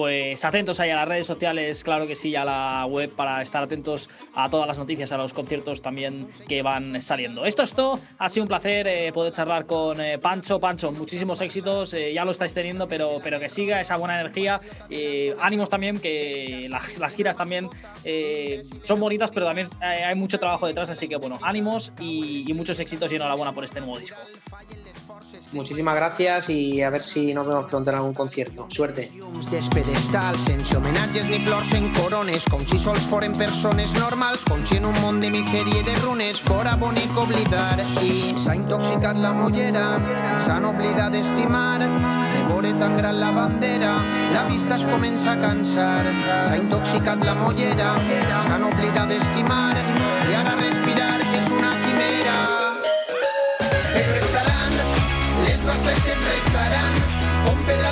Pues 0.00 0.46
atentos 0.46 0.80
ahí 0.80 0.88
a 0.88 0.96
las 0.96 1.06
redes 1.06 1.26
sociales, 1.26 1.84
claro 1.84 2.06
que 2.06 2.16
sí, 2.16 2.34
a 2.34 2.42
la 2.42 2.86
web 2.86 3.10
para 3.10 3.42
estar 3.42 3.62
atentos 3.62 4.08
a 4.34 4.48
todas 4.48 4.66
las 4.66 4.78
noticias, 4.78 5.12
a 5.12 5.18
los 5.18 5.34
conciertos 5.34 5.82
también 5.82 6.26
que 6.48 6.62
van 6.62 7.02
saliendo. 7.02 7.44
Esto 7.44 7.62
es 7.64 7.74
todo, 7.74 8.00
ha 8.16 8.30
sido 8.30 8.44
un 8.44 8.48
placer 8.48 8.88
eh, 8.88 9.12
poder 9.12 9.30
charlar 9.30 9.66
con 9.66 10.00
eh, 10.00 10.16
Pancho. 10.16 10.58
Pancho, 10.58 10.90
muchísimos 10.90 11.42
éxitos, 11.42 11.92
eh, 11.92 12.14
ya 12.14 12.24
lo 12.24 12.30
estáis 12.30 12.54
teniendo, 12.54 12.88
pero, 12.88 13.18
pero 13.22 13.38
que 13.38 13.50
siga 13.50 13.78
esa 13.78 13.96
buena 13.96 14.18
energía. 14.18 14.58
ánimos 15.38 15.68
también, 15.68 16.00
que 16.00 16.66
las, 16.70 17.14
giras 17.14 17.36
también 17.36 17.68
son 18.82 19.00
bonitas, 19.00 19.30
pero 19.30 19.44
también 19.44 19.68
hay 19.82 20.14
mucho 20.14 20.38
trabajo 20.38 20.66
detrás, 20.66 20.88
así 20.88 21.08
que 21.08 21.16
bueno, 21.16 21.38
ánimos 21.42 21.92
y, 22.00 22.50
y 22.50 22.54
muchos 22.54 22.80
éxitos 22.80 23.12
y 23.12 23.16
enhorabuena 23.16 23.52
por 23.52 23.64
este 23.64 23.80
nuevo 23.80 23.98
disco. 23.98 24.16
Muchísimas 25.52 25.96
gracias 25.96 26.48
y 26.48 26.80
a 26.80 26.90
ver 26.90 27.02
si 27.02 27.34
nos 27.34 27.44
vemos 27.44 27.64
pronto 27.64 27.90
en 27.90 27.96
algun 27.96 28.14
concierto. 28.14 28.66
Suerte. 28.70 29.10
Des 29.50 29.68
pedestals, 29.68 30.42
sense 30.42 30.76
homenatges 30.76 31.28
ni 31.28 31.40
flors 31.40 31.72
en 31.74 31.88
corones, 31.94 32.44
com 32.46 32.60
si 32.60 32.78
sols 32.78 33.02
foren 33.10 33.32
persones 33.34 33.90
normals, 33.98 34.44
com 34.46 34.60
si 34.62 34.76
en 34.78 34.86
un 34.86 34.94
món 35.02 35.18
de 35.18 35.30
misèria 35.34 35.82
de 35.82 35.96
runes 36.04 36.38
fora 36.38 36.76
bonic 36.78 37.18
oblidar. 37.18 37.82
I 37.98 38.36
s'ha 38.38 38.54
intoxicat 38.54 39.18
la 39.18 39.32
mollera, 39.34 39.88
s'han 40.46 40.68
oblidat 40.70 41.10
d'estimar, 41.16 41.82
de 41.82 42.46
veure 42.46 42.70
tan 42.78 42.96
gran 43.00 43.18
la 43.18 43.32
bandera, 43.34 43.96
la 44.30 44.46
vista 44.46 44.78
es 44.78 44.86
comença 44.86 45.34
a 45.34 45.40
cansar. 45.42 46.06
S'ha 46.46 46.56
intoxicat 46.62 47.26
la 47.26 47.34
mollera, 47.42 47.96
s'han 48.46 48.70
oblidat 48.70 49.10
d'estimar, 49.10 49.74
i 50.30 50.42
ara 50.44 50.54
respirar 50.62 51.16
és 51.26 51.50
una 51.50 51.74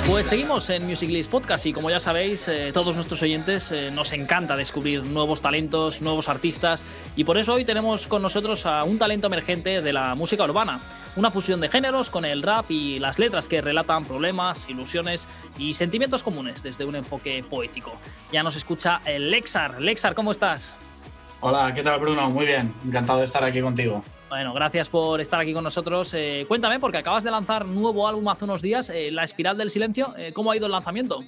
Pues 0.07 0.27
seguimos 0.27 0.69
en 0.69 0.85
Music 0.87 1.09
List 1.09 1.29
Podcast 1.29 1.65
y 1.65 1.73
como 1.73 1.89
ya 1.89 1.99
sabéis, 1.99 2.47
eh, 2.47 2.71
todos 2.73 2.95
nuestros 2.95 3.21
oyentes 3.21 3.71
eh, 3.71 3.91
nos 3.91 4.11
encanta 4.11 4.55
descubrir 4.55 5.05
nuevos 5.05 5.41
talentos, 5.41 6.01
nuevos 6.01 6.29
artistas 6.29 6.83
y 7.15 7.23
por 7.23 7.37
eso 7.37 7.53
hoy 7.53 7.63
tenemos 7.63 8.07
con 8.07 8.21
nosotros 8.21 8.65
a 8.65 8.83
un 8.83 8.97
talento 8.97 9.27
emergente 9.27 9.81
de 9.81 9.93
la 9.93 10.15
música 10.15 10.43
urbana, 10.43 10.81
una 11.15 11.31
fusión 11.31 11.61
de 11.61 11.69
géneros 11.69 12.09
con 12.09 12.25
el 12.25 12.41
rap 12.41 12.69
y 12.71 12.99
las 12.99 13.19
letras 13.19 13.47
que 13.47 13.61
relatan 13.61 14.03
problemas, 14.03 14.67
ilusiones 14.67 15.27
y 15.57 15.73
sentimientos 15.73 16.23
comunes 16.23 16.63
desde 16.63 16.85
un 16.85 16.95
enfoque 16.95 17.43
poético. 17.47 17.93
Ya 18.31 18.43
nos 18.43 18.55
escucha 18.55 19.01
el 19.05 19.29
Lexar. 19.29 19.81
Lexar, 19.81 20.15
¿cómo 20.15 20.31
estás? 20.31 20.75
Hola, 21.41 21.73
¿qué 21.73 21.81
tal 21.81 21.99
Bruno? 22.01 22.29
Muy 22.29 22.45
bien, 22.45 22.73
encantado 22.85 23.19
de 23.19 23.25
estar 23.25 23.41
aquí 23.45 23.61
contigo. 23.61 24.03
Bueno, 24.27 24.53
gracias 24.53 24.89
por 24.89 25.21
estar 25.21 25.39
aquí 25.39 25.53
con 25.53 25.63
nosotros. 25.63 26.13
Eh, 26.13 26.43
cuéntame, 26.49 26.79
porque 26.79 26.97
acabas 26.97 27.23
de 27.23 27.31
lanzar 27.31 27.65
nuevo 27.65 28.07
álbum 28.07 28.27
hace 28.27 28.43
unos 28.43 28.61
días, 28.61 28.89
eh, 28.89 29.09
La 29.09 29.23
Espiral 29.23 29.57
del 29.57 29.69
Silencio. 29.69 30.13
Eh, 30.17 30.33
¿Cómo 30.33 30.51
ha 30.51 30.57
ido 30.57 30.65
el 30.65 30.73
lanzamiento? 30.73 31.23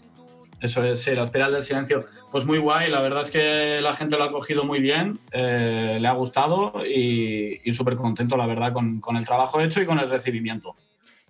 Eso 0.60 0.84
es, 0.84 1.02
sí, 1.02 1.16
La 1.16 1.24
Espiral 1.24 1.54
del 1.54 1.62
Silencio. 1.62 2.06
Pues 2.30 2.46
muy 2.46 2.58
guay, 2.58 2.92
la 2.92 3.02
verdad 3.02 3.22
es 3.22 3.32
que 3.32 3.80
la 3.82 3.94
gente 3.94 4.18
lo 4.18 4.26
ha 4.26 4.32
cogido 4.34 4.66
muy 4.66 4.82
bien, 4.82 5.20
le 5.32 6.06
ha 6.06 6.12
gustado 6.12 6.74
y, 6.86 7.72
súper 7.72 7.96
contento, 7.96 8.36
la 8.36 8.46
verdad, 8.46 8.74
con, 8.74 9.02
el 9.16 9.26
trabajo 9.26 9.62
hecho 9.62 9.82
y 9.82 9.86
con 9.86 9.98
el 9.98 10.10
recibimiento. 10.10 10.76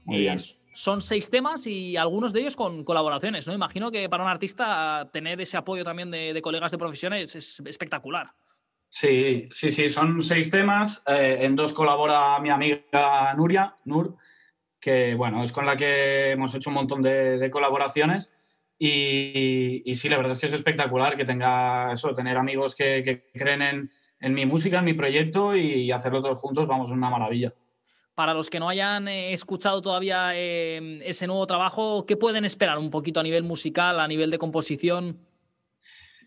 Muy 0.06 0.22
bien. 0.22 0.40
Son 0.74 1.02
seis 1.02 1.30
temas 1.30 1.68
y 1.68 1.98
algunos 1.98 2.34
de 2.34 2.42
ellos 2.42 2.56
con 2.56 2.84
colaboraciones, 2.84 3.46
¿no? 3.46 3.54
Imagino 3.54 3.92
que 3.92 4.10
para 4.10 4.24
un 4.24 4.30
artista 4.30 5.08
tener 5.14 5.40
ese 5.40 5.56
apoyo 5.56 5.84
también 5.84 6.10
de, 6.10 6.34
de 6.34 6.42
colegas 6.42 6.72
de 6.72 6.78
profesiones 6.78 7.36
es 7.36 7.62
espectacular. 7.66 8.34
Sí, 8.92 9.48
sí, 9.52 9.72
sí, 9.72 9.90
son 9.90 10.22
seis 10.22 10.52
temas. 10.52 11.04
Eh, 11.08 11.40
en 11.42 11.56
dos 11.56 11.72
colabora 11.72 12.38
mi 12.40 12.50
amiga 12.50 13.34
Nuria, 13.38 13.78
Nur, 13.86 14.18
que 14.82 15.16
bueno, 15.16 15.44
es 15.44 15.54
con 15.54 15.66
la 15.66 15.78
que 15.78 16.32
hemos 16.32 16.54
hecho 16.54 16.70
un 16.70 16.76
montón 16.76 17.02
de, 17.02 17.50
colaboraciones. 17.50 18.34
Y, 18.78 19.84
sí, 19.96 20.10
la 20.10 20.18
verdad 20.18 20.34
es 20.34 20.40
que 20.40 20.48
es 20.48 20.54
espectacular 20.54 21.16
que 21.16 21.24
tenga 21.24 21.94
eso, 21.94 22.14
tener 22.14 22.36
amigos 22.36 22.76
que, 22.76 23.30
creen 23.34 23.90
en, 24.20 24.34
mi 24.34 24.46
música, 24.46 24.80
en 24.80 24.86
mi 24.86 24.94
proyecto 24.94 25.56
y 25.56 25.90
hacerlo 25.92 26.22
todos 26.22 26.40
juntos, 26.40 26.68
vamos, 26.68 26.92
una 26.92 27.10
maravilla. 27.10 27.54
Para 28.14 28.34
los 28.34 28.50
que 28.50 28.60
no 28.60 28.68
hayan 28.68 29.08
eh, 29.08 29.32
escuchado 29.32 29.82
todavía 29.82 30.32
eh, 30.36 31.00
ese 31.06 31.28
nuevo 31.28 31.48
trabajo, 31.48 32.06
¿qué 32.06 32.18
pueden 32.18 32.44
esperar 32.44 32.78
un 32.78 32.90
poquito 32.90 33.22
a 33.22 33.24
nivel 33.24 33.44
musical, 33.44 34.02
a 34.02 34.08
nivel 34.08 34.30
de 34.30 34.38
composición? 34.38 35.18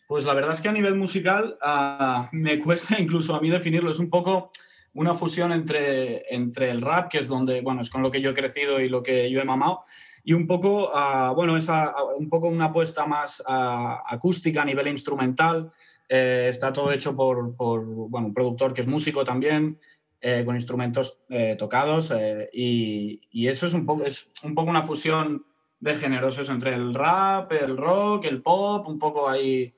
Pues 0.07 0.25
la 0.25 0.35
verdad 0.35 0.53
es 0.53 0.61
que 0.61 0.69
a 0.69 0.73
nivel 0.73 0.95
musical 0.95 1.57
ah, 1.63 2.29
me 2.33 2.59
cuesta 2.61 2.99
incluso 2.99 3.35
a 3.35 3.41
mí 3.41 3.51
definirlo. 3.51 3.91
Es 3.91 3.99
un 3.99 4.11
poco 4.11 4.51
una 4.95 5.15
fusión 5.15 5.53
entre, 5.53 6.33
entre 6.35 6.71
el 6.71 6.81
rap, 6.81 7.11
que 7.11 7.19
es 7.19 7.29
donde, 7.29 7.61
bueno, 7.63 7.81
es 7.81 7.91
con 7.91 8.03
lo 8.03 8.11
que 8.11 8.21
yo 8.21 8.31
he 8.31 8.35
crecido 8.35 8.81
y 8.81 8.89
lo 8.89 9.03
que 9.03 9.31
yo 9.31 9.41
he 9.41 9.45
mamado, 9.45 9.85
y 10.23 10.33
un 10.33 10.47
poco, 10.47 10.91
ah, 10.95 11.33
bueno, 11.35 11.57
es 11.57 11.69
un 12.17 12.29
poco 12.29 12.47
una 12.47 12.67
apuesta 12.67 13.05
más 13.05 13.43
ah, 13.47 14.03
acústica 14.07 14.63
a 14.63 14.65
nivel 14.65 14.89
instrumental. 14.89 15.71
Eh, 16.09 16.47
está 16.51 16.73
todo 16.73 16.93
hecho 16.93 17.17
por, 17.17 17.57
por, 17.57 17.85
bueno, 17.85 18.29
un 18.29 18.35
productor 18.35 18.73
que 18.73 18.83
es 18.83 18.87
músico 18.87 19.25
también, 19.25 19.79
eh, 20.21 20.43
con 20.45 20.55
instrumentos 20.55 21.19
eh, 21.29 21.57
tocados, 21.59 22.13
y, 22.53 23.21
y, 23.31 23.49
eso 23.49 23.67
es 23.67 23.75
un, 23.75 23.85
poco, 23.85 24.05
es 24.05 24.31
un 24.43 24.55
poco 24.55 24.71
una 24.71 24.83
fusión 24.83 25.45
de 25.81 25.95
géneros, 25.95 26.39
eso, 26.39 26.53
entre 26.53 26.75
el 26.75 26.95
rap, 26.95 27.53
el 27.53 27.77
rock, 27.77 28.25
el 28.25 28.41
pop, 28.41 28.89
un 28.89 28.99
poco 28.99 29.29
ahí 29.29 29.75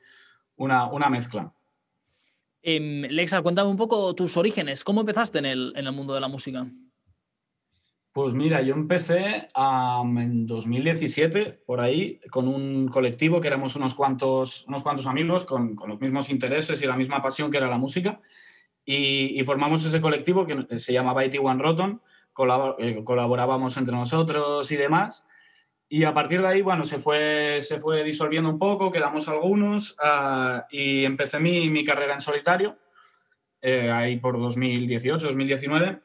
una, 0.56 1.08
mezcla. 1.10 1.52
Eh, 2.62 3.06
Lexar, 3.10 3.42
cuéntame 3.42 3.70
un 3.70 3.76
poco 3.76 4.14
tus 4.14 4.36
orígenes. 4.36 4.84
¿Cómo 4.84 5.00
empezaste 5.00 5.38
en 5.38 5.46
el, 5.46 5.72
en 5.76 5.86
el 5.86 5.92
mundo 5.92 6.14
de 6.14 6.20
la 6.20 6.28
música? 6.28 6.66
Pues 8.16 8.32
mira, 8.32 8.62
yo 8.62 8.72
empecé 8.72 9.48
en 9.54 10.46
2017, 10.46 11.64
por 11.66 11.80
ahí, 11.82 12.18
con 12.30 12.48
un 12.48 12.88
colectivo 12.88 13.42
que 13.42 13.48
éramos 13.48 13.76
unos 13.76 13.94
cuantos, 13.94 14.64
unos 14.68 14.82
cuantos 14.82 15.06
amigos 15.06 15.44
con, 15.44 15.76
los 15.86 16.00
mismos 16.00 16.30
intereses 16.30 16.80
y 16.80 16.86
la 16.86 16.96
misma 16.96 17.20
pasión 17.20 17.50
que 17.50 17.58
era 17.58 17.68
la 17.68 17.76
música. 17.76 18.22
Y, 18.86 19.42
formamos 19.44 19.84
ese 19.84 20.00
colectivo 20.00 20.46
que 20.46 20.78
se 20.78 20.94
llamaba 20.94 21.26
IT 21.26 21.36
One 21.42 21.62
Roton, 21.62 22.00
eh, 22.78 23.04
colaborábamos 23.04 23.76
entre 23.76 23.94
nosotros 23.94 24.72
y 24.72 24.76
demás. 24.76 25.25
Y 25.88 26.02
a 26.04 26.12
partir 26.12 26.42
de 26.42 26.48
ahí, 26.48 26.62
bueno, 26.62 26.84
se 26.84 26.98
fue, 26.98 27.60
se 27.62 27.78
fue 27.78 28.02
disolviendo 28.02 28.50
un 28.50 28.58
poco, 28.58 28.90
quedamos 28.90 29.28
algunos 29.28 29.96
ah, 30.02 30.66
y 30.70 31.04
empecé 31.04 31.38
mi, 31.38 31.70
mi, 31.70 31.84
carrera 31.84 32.14
en 32.14 32.20
solitario, 32.20 32.76
eh, 33.60 33.90
ahí 33.90 34.18
por 34.18 34.38
2018, 34.38 35.26
2019. 35.26 36.00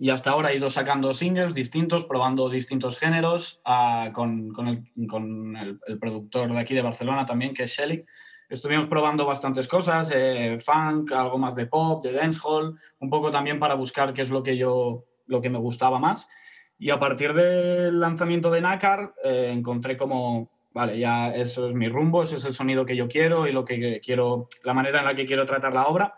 Y 0.00 0.10
hasta 0.10 0.30
ahora 0.30 0.52
he 0.52 0.56
ido 0.56 0.68
sacando 0.68 1.14
singles 1.14 1.54
distintos, 1.54 2.04
probando 2.04 2.50
distintos 2.50 2.98
géneros 2.98 3.62
ah, 3.64 4.10
con, 4.12 4.50
con, 4.50 4.68
el, 4.68 5.06
con 5.08 5.56
el, 5.56 5.98
productor 5.98 6.52
de 6.52 6.58
aquí 6.58 6.74
de 6.74 6.82
Barcelona 6.82 7.24
también, 7.24 7.54
que 7.54 7.62
es 7.62 7.70
Shelly. 7.70 8.04
Estuvimos 8.50 8.86
probando 8.86 9.24
bastantes 9.24 9.66
cosas, 9.68 10.10
eh, 10.14 10.58
funk, 10.58 11.12
algo 11.12 11.38
más 11.38 11.54
de 11.54 11.66
pop, 11.66 12.04
de 12.04 12.12
dancehall, 12.12 12.78
un 12.98 13.10
poco 13.10 13.30
también 13.30 13.58
para 13.58 13.74
buscar 13.74 14.12
qué 14.12 14.20
es 14.20 14.30
lo 14.30 14.42
que 14.42 14.58
yo, 14.58 15.06
lo 15.26 15.40
que 15.40 15.50
me 15.50 15.58
gustaba 15.58 15.98
más. 15.98 16.28
Y 16.78 16.90
a 16.90 17.00
partir 17.00 17.32
del 17.32 17.98
lanzamiento 17.98 18.50
de 18.50 18.60
NACAR 18.60 19.14
eh, 19.24 19.50
encontré 19.52 19.96
como, 19.96 20.50
vale, 20.72 20.98
ya 20.98 21.30
eso 21.30 21.68
es 21.68 21.74
mi 21.74 21.88
rumbo, 21.88 22.22
ese 22.22 22.36
es 22.36 22.44
el 22.44 22.52
sonido 22.52 22.86
que 22.86 22.96
yo 22.96 23.08
quiero 23.08 23.46
y 23.46 23.52
lo 23.52 23.64
que 23.64 24.00
quiero, 24.00 24.48
la 24.62 24.74
manera 24.74 25.00
en 25.00 25.06
la 25.06 25.14
que 25.14 25.26
quiero 25.26 25.44
tratar 25.44 25.74
la 25.74 25.86
obra. 25.86 26.14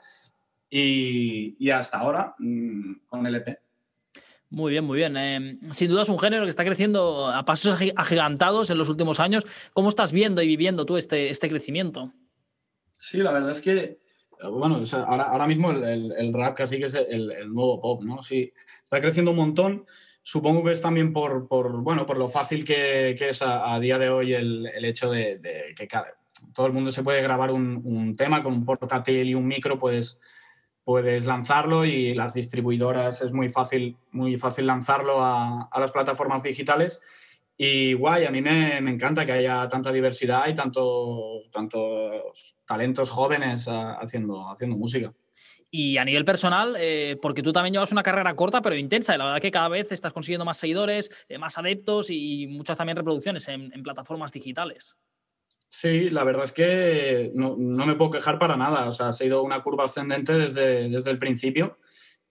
Y, 0.68 1.57
y 1.59 1.70
hasta 1.70 1.99
ahora, 1.99 2.35
mm, 2.38 3.07
con 3.07 3.27
el 3.27 3.37
EP. 3.37 3.59
Muy 4.51 4.73
bien, 4.73 4.85
muy 4.85 4.96
bien. 4.99 5.16
Eh, 5.16 5.59
sin 5.70 5.88
duda 5.88 6.03
es 6.03 6.09
un 6.09 6.18
género 6.18 6.42
que 6.42 6.49
está 6.49 6.64
creciendo 6.64 7.29
a 7.29 7.44
pasos 7.44 7.81
agigantados 7.96 8.70
en 8.70 8.79
los 8.79 8.88
últimos 8.88 9.20
años. 9.20 9.46
¿Cómo 9.73 9.88
estás 9.88 10.11
viendo 10.11 10.42
y 10.42 10.49
viviendo 10.49 10.85
tú 10.85 10.96
este, 10.96 11.31
este 11.31 11.49
crecimiento? 11.49 12.12
Sí, 12.96 13.18
la 13.18 13.31
verdad 13.31 13.53
es 13.53 13.61
que, 13.61 14.01
bueno, 14.42 14.83
ahora, 15.07 15.25
ahora, 15.25 15.46
mismo 15.46 15.70
el, 15.70 16.12
el, 16.12 16.33
rap 16.35 16.57
casi 16.57 16.79
que 16.79 16.87
es 16.87 16.94
el, 16.94 17.31
el, 17.31 17.55
nuevo 17.55 17.81
pop, 17.81 18.03
¿no? 18.03 18.23
Sí, 18.23 18.53
está 18.83 19.01
creciendo 19.01 19.31
un 19.31 19.37
montón. 19.37 19.87
Supongo 20.23 20.63
que 20.65 20.73
es 20.73 20.81
también 20.81 21.13
por, 21.13 21.49
por 21.49 21.83
bueno, 21.83 22.07
por 22.07 22.19
lo 22.19 22.29
fácil 22.29 22.65
que, 22.65 23.17
que 23.19 23.31
es 23.31 23.43
a, 23.43 23.79
día 23.81 23.99
de 23.99 24.11
hoy 24.11 24.35
el, 24.35 24.67
el 24.67 24.85
hecho 24.85 25.11
de, 25.11 25.39
de 25.39 25.75
que 25.75 25.89
cada, 25.89 26.15
todo 26.55 26.67
el 26.67 26.73
mundo 26.73 26.91
se 26.91 27.03
puede 27.03 27.23
grabar 27.23 27.51
un, 27.51 27.81
un, 27.85 28.17
tema 28.17 28.43
con 28.43 28.53
un 28.53 28.65
portátil 28.65 29.29
y 29.29 29.35
un 29.35 29.47
micro, 29.47 29.79
puedes, 29.79 30.21
puedes 30.85 31.27
lanzarlo 31.27 31.85
y 31.85 32.15
las 32.15 32.35
distribuidoras 32.35 33.23
es 33.23 33.33
muy 33.33 33.49
fácil, 33.49 33.97
muy 34.13 34.37
fácil 34.37 34.67
lanzarlo 34.67 35.25
a, 35.25 35.69
a 35.71 35.81
las 35.81 35.93
plataformas 35.93 36.43
digitales. 36.43 37.01
Y 37.57 37.93
guay, 37.93 38.25
a 38.25 38.31
mí 38.31 38.41
me, 38.41 38.81
me, 38.81 38.91
encanta 38.91 39.27
que 39.27 39.33
haya 39.33 39.69
tanta 39.69 39.93
diversidad 39.93 40.49
y 40.49 40.55
tantos, 40.55 41.51
tantos 41.53 42.57
talentos 42.65 43.11
jóvenes 43.11 43.67
haciendo, 43.69 44.51
haciendo 44.51 44.79
música. 44.79 45.13
Y 45.73 45.99
a 45.99 46.05
nivel 46.05 46.25
personal, 46.25 46.75
eh, 46.81 47.17
porque 47.23 47.43
tú 47.43 47.53
también 47.53 47.73
llevas 47.73 47.93
una 47.93 48.03
carrera 48.03 48.35
corta 48.35 48.61
pero 48.61 48.75
intensa, 48.75 49.15
y 49.15 49.19
la 49.19 49.27
verdad 49.27 49.41
que 49.41 49.53
cada 49.53 49.69
vez 49.69 49.93
estás 49.93 50.13
consiguiendo 50.13 50.45
más 50.45 50.59
seguidores, 50.59 51.11
eh, 51.29 51.39
más 51.39 51.59
adeptos 51.59 52.11
y 52.11 52.49
muchas 52.49 52.77
también 52.77 52.97
reproducciones 52.97 53.47
en, 53.49 53.71
plataformas 53.83 54.33
digitales. 54.33 54.99
Sí, 55.69 56.11
la 56.11 56.25
verdad 56.25 56.45
es 56.45 56.53
que 56.53 57.31
no, 57.35 57.55
no, 57.57 57.87
me 57.87 57.95
puedo 57.95 58.11
quejar 58.11 58.41
para 58.41 58.57
nada. 58.57 58.89
O 58.89 58.93
sea, 58.93 59.09
ha 59.09 59.13
sido 59.13 59.45
una 59.45 59.63
curva 59.63 59.85
ascendente 59.85 60.33
desde, 60.33 60.89
desde 60.89 61.11
el 61.13 61.19
principio 61.19 61.79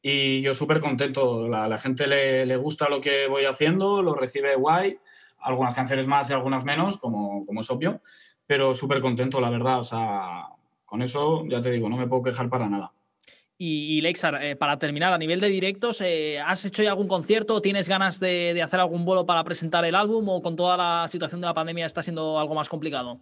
y 0.02 0.42
yo 0.42 0.54
súper 0.54 0.82
contento. 0.82 1.48
La, 1.48 1.70
la 1.70 1.78
gente 1.78 2.08
le, 2.08 2.46
le, 2.46 2.58
gusta 2.58 2.90
lo 2.90 3.00
que 3.00 3.28
voy 3.28 3.46
haciendo, 3.46 4.02
lo 4.02 4.16
recibe 4.16 4.56
guay. 4.56 5.00
algunas 5.40 5.74
canciones 5.74 6.08
más 6.08 6.30
y 6.30 6.34
algunas 6.34 6.66
menos, 6.66 6.98
como, 6.98 7.46
como 7.46 7.62
es 7.62 7.70
obvio, 7.70 8.02
pero 8.46 8.76
súper 8.76 9.00
contento, 9.00 9.40
la 9.40 9.50
verdad. 9.50 9.80
O 9.80 9.84
sea, 9.86 10.48
con 10.86 11.02
eso 11.02 11.46
ya 11.48 11.62
te 11.62 11.72
digo, 11.72 11.88
no 11.88 11.98
me 11.98 12.08
puedo 12.08 12.24
quejar 12.24 12.50
para 12.50 12.70
nada. 12.70 12.92
Y, 13.62 14.00
Lexar, 14.00 14.42
eh, 14.42 14.56
para 14.56 14.80
terminar, 14.80 15.12
a 15.12 15.18
nivel 15.18 15.42
de 15.42 15.50
directos, 15.50 16.00
eh, 16.00 16.40
¿has 16.40 16.64
hecho 16.64 16.82
ya 16.82 16.92
algún 16.92 17.10
concierto? 17.10 17.62
¿Tienes 17.62 17.90
ganas 17.90 18.18
de, 18.18 18.54
de, 18.54 18.62
hacer 18.62 18.80
algún 18.80 19.04
vuelo 19.04 19.26
para 19.26 19.44
presentar 19.44 19.84
el 19.84 19.96
álbum 19.96 20.30
o 20.30 20.42
con 20.42 20.56
toda 20.56 20.78
la 20.78 21.10
situación 21.10 21.42
de 21.42 21.48
la 21.48 21.54
pandemia 21.54 21.86
está 21.86 22.02
siendo 22.02 22.40
algo 22.40 22.56
más 22.56 22.70
complicado? 22.70 23.20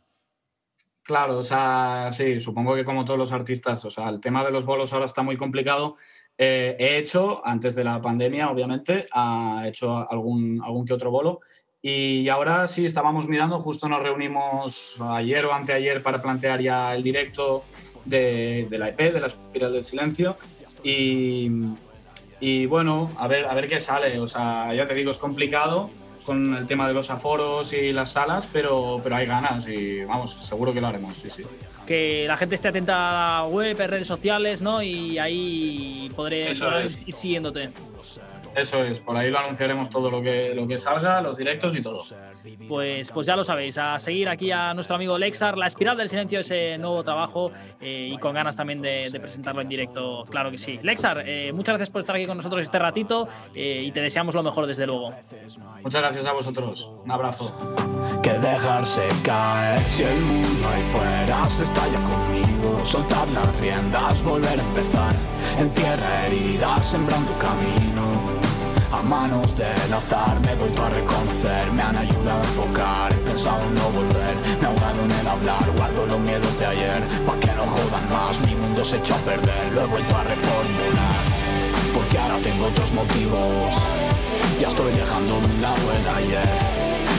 Claro, 1.01 1.39
o 1.39 1.43
sea, 1.43 2.09
sí, 2.11 2.39
supongo 2.39 2.75
que 2.75 2.85
como 2.85 3.03
todos 3.03 3.17
los 3.17 3.31
artistas, 3.31 3.83
o 3.85 3.89
sea, 3.89 4.09
el 4.09 4.19
tema 4.19 4.43
de 4.45 4.51
los 4.51 4.63
bolos 4.63 4.93
ahora 4.93 5.07
está 5.07 5.23
muy 5.23 5.37
complicado. 5.37 5.95
Eh, 6.37 6.75
he 6.77 6.97
hecho, 6.97 7.41
antes 7.43 7.73
de 7.73 7.83
la 7.83 7.99
pandemia, 7.99 8.51
obviamente, 8.51 9.07
he 9.63 9.67
hecho 9.69 10.05
algún, 10.11 10.61
algún 10.63 10.85
que 10.85 10.93
otro 10.93 11.09
bolo. 11.09 11.39
Y 11.81 12.27
ahora 12.27 12.67
sí, 12.67 12.85
estábamos 12.85 13.27
mirando, 13.27 13.57
justo 13.57 13.87
nos 13.87 14.03
reunimos 14.03 14.99
ayer 14.99 15.45
o 15.45 15.53
anteayer 15.53 16.03
para 16.03 16.21
plantear 16.21 16.61
ya 16.61 16.93
el 16.93 17.01
directo 17.01 17.63
de, 18.07 18.67
la 18.71 18.89
EP, 18.89 19.13
de 19.13 19.19
la 19.19 19.27
Espiral 19.27 19.73
del 19.73 19.83
Silencio. 19.83 20.37
Y, 20.83 21.49
y, 22.39 22.65
bueno, 22.65 23.11
a 23.17 23.27
ver, 23.27 23.45
a 23.45 23.53
ver 23.53 23.67
qué 23.67 23.79
sale. 23.79 24.19
O 24.19 24.27
sea, 24.27 24.73
ya 24.73 24.85
te 24.85 24.93
digo, 24.93 25.11
es 25.11 25.17
complicado 25.17 25.89
con 26.27 26.53
el 26.55 26.67
tema 26.67 26.89
de 26.89 26.93
los 26.93 27.09
aforos 27.09 27.71
y 27.71 27.93
las 27.93 28.11
salas, 28.11 28.49
pero, 28.51 28.99
pero 29.01 29.15
hay 29.15 29.25
ganas 29.25 29.65
y 29.65 30.03
vamos, 30.03 30.37
seguro 30.41 30.73
que 30.73 30.81
lo 30.81 30.87
haremos, 30.87 31.15
sí, 31.15 31.29
sí. 31.29 31.41
Que 31.85 32.25
la 32.27 32.35
gente 32.35 32.55
esté 32.55 32.67
atenta 32.67 33.09
a 33.09 33.43
la 33.43 33.47
web, 33.47 33.77
redes 33.77 34.07
sociales, 34.07 34.61
¿no? 34.61 34.83
Y 34.83 35.17
ahí 35.19 36.09
podré, 36.17 36.51
ir 36.51 37.13
siguiéndote. 37.13 37.69
Eso 38.55 38.83
es, 38.83 38.99
por 38.99 39.15
ahí 39.17 39.29
lo 39.29 39.39
anunciaremos 39.39 39.89
todo 39.89 40.09
lo 40.09 40.21
que, 40.21 40.53
lo 40.55 40.67
que 40.67 40.77
salga, 40.77 41.21
los 41.21 41.37
directos 41.37 41.75
y 41.75 41.81
todo. 41.81 42.03
Pues, 42.67 43.11
pues 43.11 43.27
ya 43.27 43.35
lo 43.35 43.43
sabéis, 43.43 43.77
a 43.77 43.99
seguir 43.99 44.29
aquí 44.29 44.51
a 44.51 44.73
nuestro 44.73 44.95
amigo 44.95 45.17
Lexar, 45.17 45.57
La 45.57 45.67
Espiral 45.67 45.97
del 45.97 46.09
Silencio, 46.09 46.39
ese 46.39 46.77
nuevo 46.77 47.03
trabajo 47.03 47.51
eh, 47.81 48.09
y 48.13 48.17
con 48.17 48.33
ganas 48.33 48.55
también 48.55 48.81
de, 48.81 49.17
presentarlo 49.19 49.61
en 49.61 49.69
directo, 49.69 50.23
claro 50.29 50.51
que 50.51 50.57
sí. 50.57 50.79
Lexar, 50.83 51.23
eh, 51.25 51.51
muchas 51.53 51.73
gracias 51.73 51.89
por 51.89 51.99
estar 51.99 52.15
aquí 52.15 52.25
con 52.25 52.37
nosotros 52.37 52.63
este 52.63 52.79
ratito 52.79 53.27
eh, 53.53 53.83
y 53.85 53.91
te 53.91 54.01
deseamos 54.01 54.35
lo 54.35 54.43
mejor 54.43 54.67
desde 54.67 54.85
luego. 54.85 55.13
Muchas 55.83 56.01
gracias 56.01 56.25
a 56.25 56.33
vosotros, 56.33 56.91
un 57.03 57.11
abrazo. 57.11 57.53
Que 58.21 58.33
dejarse 58.33 59.07
caer 59.23 59.81
si 59.91 60.03
el 60.03 60.21
mundo 60.21 60.67
ahí 60.69 60.81
fuera 60.83 61.49
se 61.49 61.63
estalla 61.63 61.99
conmigo, 61.99 62.85
soltar 62.85 63.27
las 63.29 63.59
riendas, 63.59 64.23
volver 64.23 64.59
a 64.59 64.63
empezar, 64.63 65.13
en 65.57 65.69
tierra 65.71 66.25
herida, 66.27 66.81
sembrando 66.81 67.31
camino 67.39 67.96
a 68.97 69.01
manos 69.03 69.55
del 69.55 69.93
azar 69.93 70.39
me 70.41 70.51
he 70.51 70.55
vuelto 70.55 70.83
a 70.83 70.89
reconocer, 70.89 71.71
me 71.73 71.81
han 71.81 71.97
ayudado 71.97 72.41
a 72.41 72.45
enfocar, 72.45 73.13
he 73.13 73.17
pensado 73.29 73.61
en 73.61 73.75
no 73.75 73.89
volver, 73.89 74.35
me 74.59 74.63
he 74.63 74.69
ahogado 74.71 75.03
en 75.05 75.11
el 75.11 75.27
hablar, 75.27 75.65
guardo 75.75 76.05
los 76.07 76.19
miedos 76.19 76.57
de 76.57 76.65
ayer, 76.65 77.01
pa' 77.25 77.39
que 77.39 77.53
no 77.53 77.63
jodan 77.67 78.05
más, 78.09 78.39
mi 78.41 78.55
mundo 78.55 78.83
se 78.83 78.97
echó 78.97 79.13
a 79.13 79.17
perder, 79.19 79.71
lo 79.73 79.83
he 79.83 79.85
vuelto 79.85 80.17
a 80.17 80.23
reformular, 80.23 81.19
porque 81.93 82.17
ahora 82.17 82.37
tengo 82.41 82.65
otros 82.65 82.91
motivos, 82.93 83.73
ya 84.59 84.67
estoy 84.69 84.91
dejando 84.93 85.41
de 85.41 85.47
un 85.47 85.61
lado 85.61 85.85
el 85.97 86.07
ayer, 86.19 86.49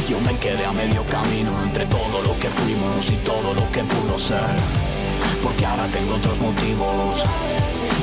yo 0.08 0.18
me 0.20 0.36
quedé 0.38 0.64
a 0.64 0.72
medio 0.72 1.04
camino 1.06 1.52
entre 1.62 1.86
todo 1.86 2.22
lo 2.22 2.38
que 2.40 2.50
fuimos 2.50 3.08
y 3.10 3.16
todo 3.22 3.54
lo 3.54 3.70
que 3.70 3.84
pudo 3.84 4.18
ser, 4.18 4.56
porque 5.44 5.64
ahora 5.64 5.86
tengo 5.88 6.16
otros 6.16 6.40
motivos, 6.40 7.22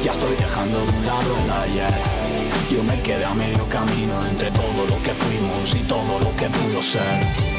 ya 0.03 0.11
estoy 0.11 0.35
dejando 0.35 0.77
de 0.79 0.91
un 0.97 1.05
lado 1.05 1.31
el 1.43 1.51
ayer. 1.51 2.44
Yo 2.71 2.83
me 2.83 3.01
quedé 3.01 3.25
a 3.25 3.33
medio 3.33 3.67
camino 3.69 4.25
entre 4.27 4.51
todo 4.51 4.85
lo 4.89 5.01
que 5.03 5.11
fuimos 5.11 5.75
y 5.75 5.79
todo 5.87 6.19
lo 6.19 6.35
que 6.35 6.47
pudo 6.49 6.81
ser. 6.81 7.55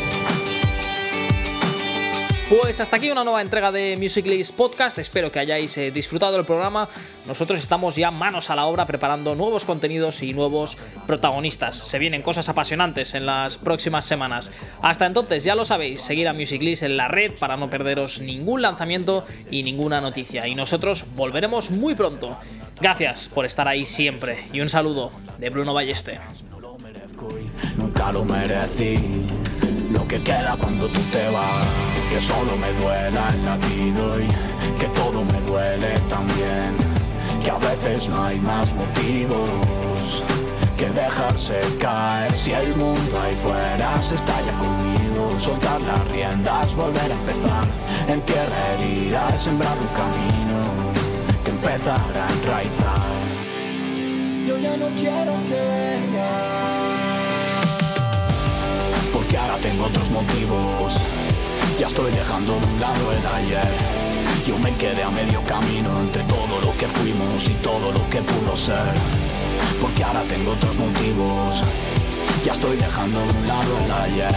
Pues 2.49 2.79
hasta 2.79 2.99
aquí 2.99 3.11
una 3.11 3.25
nueva 3.25 3.43
entrega 3.43 3.73
de 3.73 3.97
Music 3.97 4.25
Podcast. 4.57 4.97
Espero 5.01 5.33
que 5.33 5.41
hayáis 5.41 5.77
eh, 5.79 5.91
disfrutado 5.91 6.33
del 6.35 6.45
programa. 6.45 6.89
Nosotros 7.27 7.59
estamos 7.59 7.97
ya 7.97 8.13
manos 8.13 8.51
a 8.51 8.55
la 8.55 8.67
obra 8.67 8.87
preparando 8.87 9.35
nuevos 9.35 9.65
contenidos 9.65 10.23
y 10.23 10.33
nuevos 10.33 10.79
protagonistas. 11.09 11.77
Se 11.77 11.99
vienen 11.99 12.23
cosas 12.23 12.49
apasionantes 12.49 13.17
en 13.17 13.27
las 13.27 13.59
próximas 13.59 14.05
semanas. 14.05 14.53
Hasta 14.81 15.07
entonces, 15.07 15.43
ya 15.43 15.57
lo 15.57 15.65
sabéis, 15.65 16.03
seguir 16.03 16.29
a 16.29 16.35
Music 16.35 16.63
en 16.63 16.97
la 16.97 17.09
red 17.09 17.33
para 17.33 17.57
no 17.57 17.69
perderos 17.69 18.21
ningún 18.21 18.63
lanzamiento 18.63 19.25
y 19.51 19.65
ninguna 19.65 20.01
noticia. 20.01 20.47
Y 20.47 20.55
nosotros 20.55 21.05
volveremos 21.17 21.73
muy 21.73 21.97
pronto. 21.97 22.39
Gracias 22.81 23.29
por 23.29 23.47
estar 23.47 23.67
ahí 23.67 23.85
siempre. 23.85 24.45
Y 24.53 24.61
un 24.61 24.69
saludo 24.69 25.11
de 25.39 25.51
Bruno 25.51 25.73
Balleste. 25.73 26.21
Nunca 27.77 28.13
lo 28.13 28.25
merecí. 28.25 29.25
Lo 29.91 30.07
que 30.07 30.23
queda 30.23 30.57
cuando 30.59 30.87
tú 30.89 31.01
te 31.11 31.29
vas, 31.31 31.67
que 32.11 32.21
solo 32.21 32.57
me 32.57 32.71
duela 32.73 33.29
el 33.29 33.45
latido 33.45 34.21
y 34.21 34.79
que 34.79 34.87
todo 34.89 35.25
me 35.25 35.41
duele 35.43 35.99
también, 36.11 36.77
que 37.43 37.51
a 37.51 37.59
veces 37.59 38.09
no 38.09 38.25
hay 38.25 38.39
más 38.41 38.73
motivos 38.75 40.23
que 40.77 40.91
dejarse 40.91 41.61
caer. 41.81 42.33
Si 42.33 42.53
el 42.53 42.75
mundo 42.77 43.21
ahí 43.21 43.35
fuera 43.37 44.01
se 44.03 44.17
estalla 44.17 44.53
conmigo, 44.59 45.39
soltar 45.39 45.81
las 45.81 46.09
riendas, 46.09 46.75
volver 46.75 47.11
a 47.11 47.15
empezar, 47.15 47.65
en 48.09 48.21
tierra 48.23 48.75
herida, 48.75 49.39
sembrar 49.39 49.77
un 49.79 49.89
camino 49.89 50.86
que 51.67 51.73
empezará 51.73 52.27
a 52.27 52.33
enraizar. 52.33 52.97
Yo 54.47 54.59
ya 54.59 54.77
no 54.77 54.89
quiero 54.91 55.33
que 55.49 55.55
venga 55.55 56.87
porque 59.13 59.37
ahora 59.37 59.57
tengo 59.57 59.85
otros 59.85 60.11
motivos. 60.11 61.01
Ya 61.79 61.89
estoy 61.89 62.11
dejando 62.13 62.53
de 62.59 62.67
un 62.67 62.81
lado 62.81 63.13
el 63.13 63.27
ayer. 63.27 63.73
Yo 64.47 64.59
me 64.59 64.73
quedé 64.77 65.03
a 65.03 65.11
medio 65.11 65.43
camino 65.43 65.91
entre 66.01 66.23
todo 66.25 66.61
lo 66.63 66.77
que 66.77 66.87
fuimos 66.87 67.49
y 67.49 67.55
todo 67.55 67.93
lo 67.93 68.09
que 68.11 68.21
pudo 68.23 68.57
ser. 68.57 68.95
Porque 69.81 70.05
ahora 70.05 70.23
tengo 70.23 70.53
otros 70.53 70.77
motivos. 70.79 71.63
Ya 72.45 72.53
estoy 72.53 72.77
dejando 72.77 73.19
de 73.21 73.33
un 73.33 73.49
lado 73.49 73.79
el 73.85 73.93
ayer. 73.93 74.35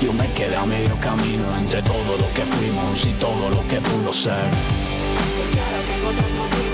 Yo 0.00 0.12
me 0.12 0.30
quedé 0.32 0.56
a 0.56 0.64
medio 0.64 0.98
camino 1.00 1.44
entre 1.58 1.82
todo 1.82 2.16
lo 2.18 2.32
que 2.32 2.44
fuimos 2.44 3.04
y 3.04 3.12
todo 3.14 3.50
lo 3.50 3.66
que 3.68 3.80
pudo 3.80 4.12
ser. 4.12 4.85
Porque 6.06 6.20
ahora 6.20 6.28
tengo 6.28 6.44
otros 6.44 6.50
motivos. 6.50 6.65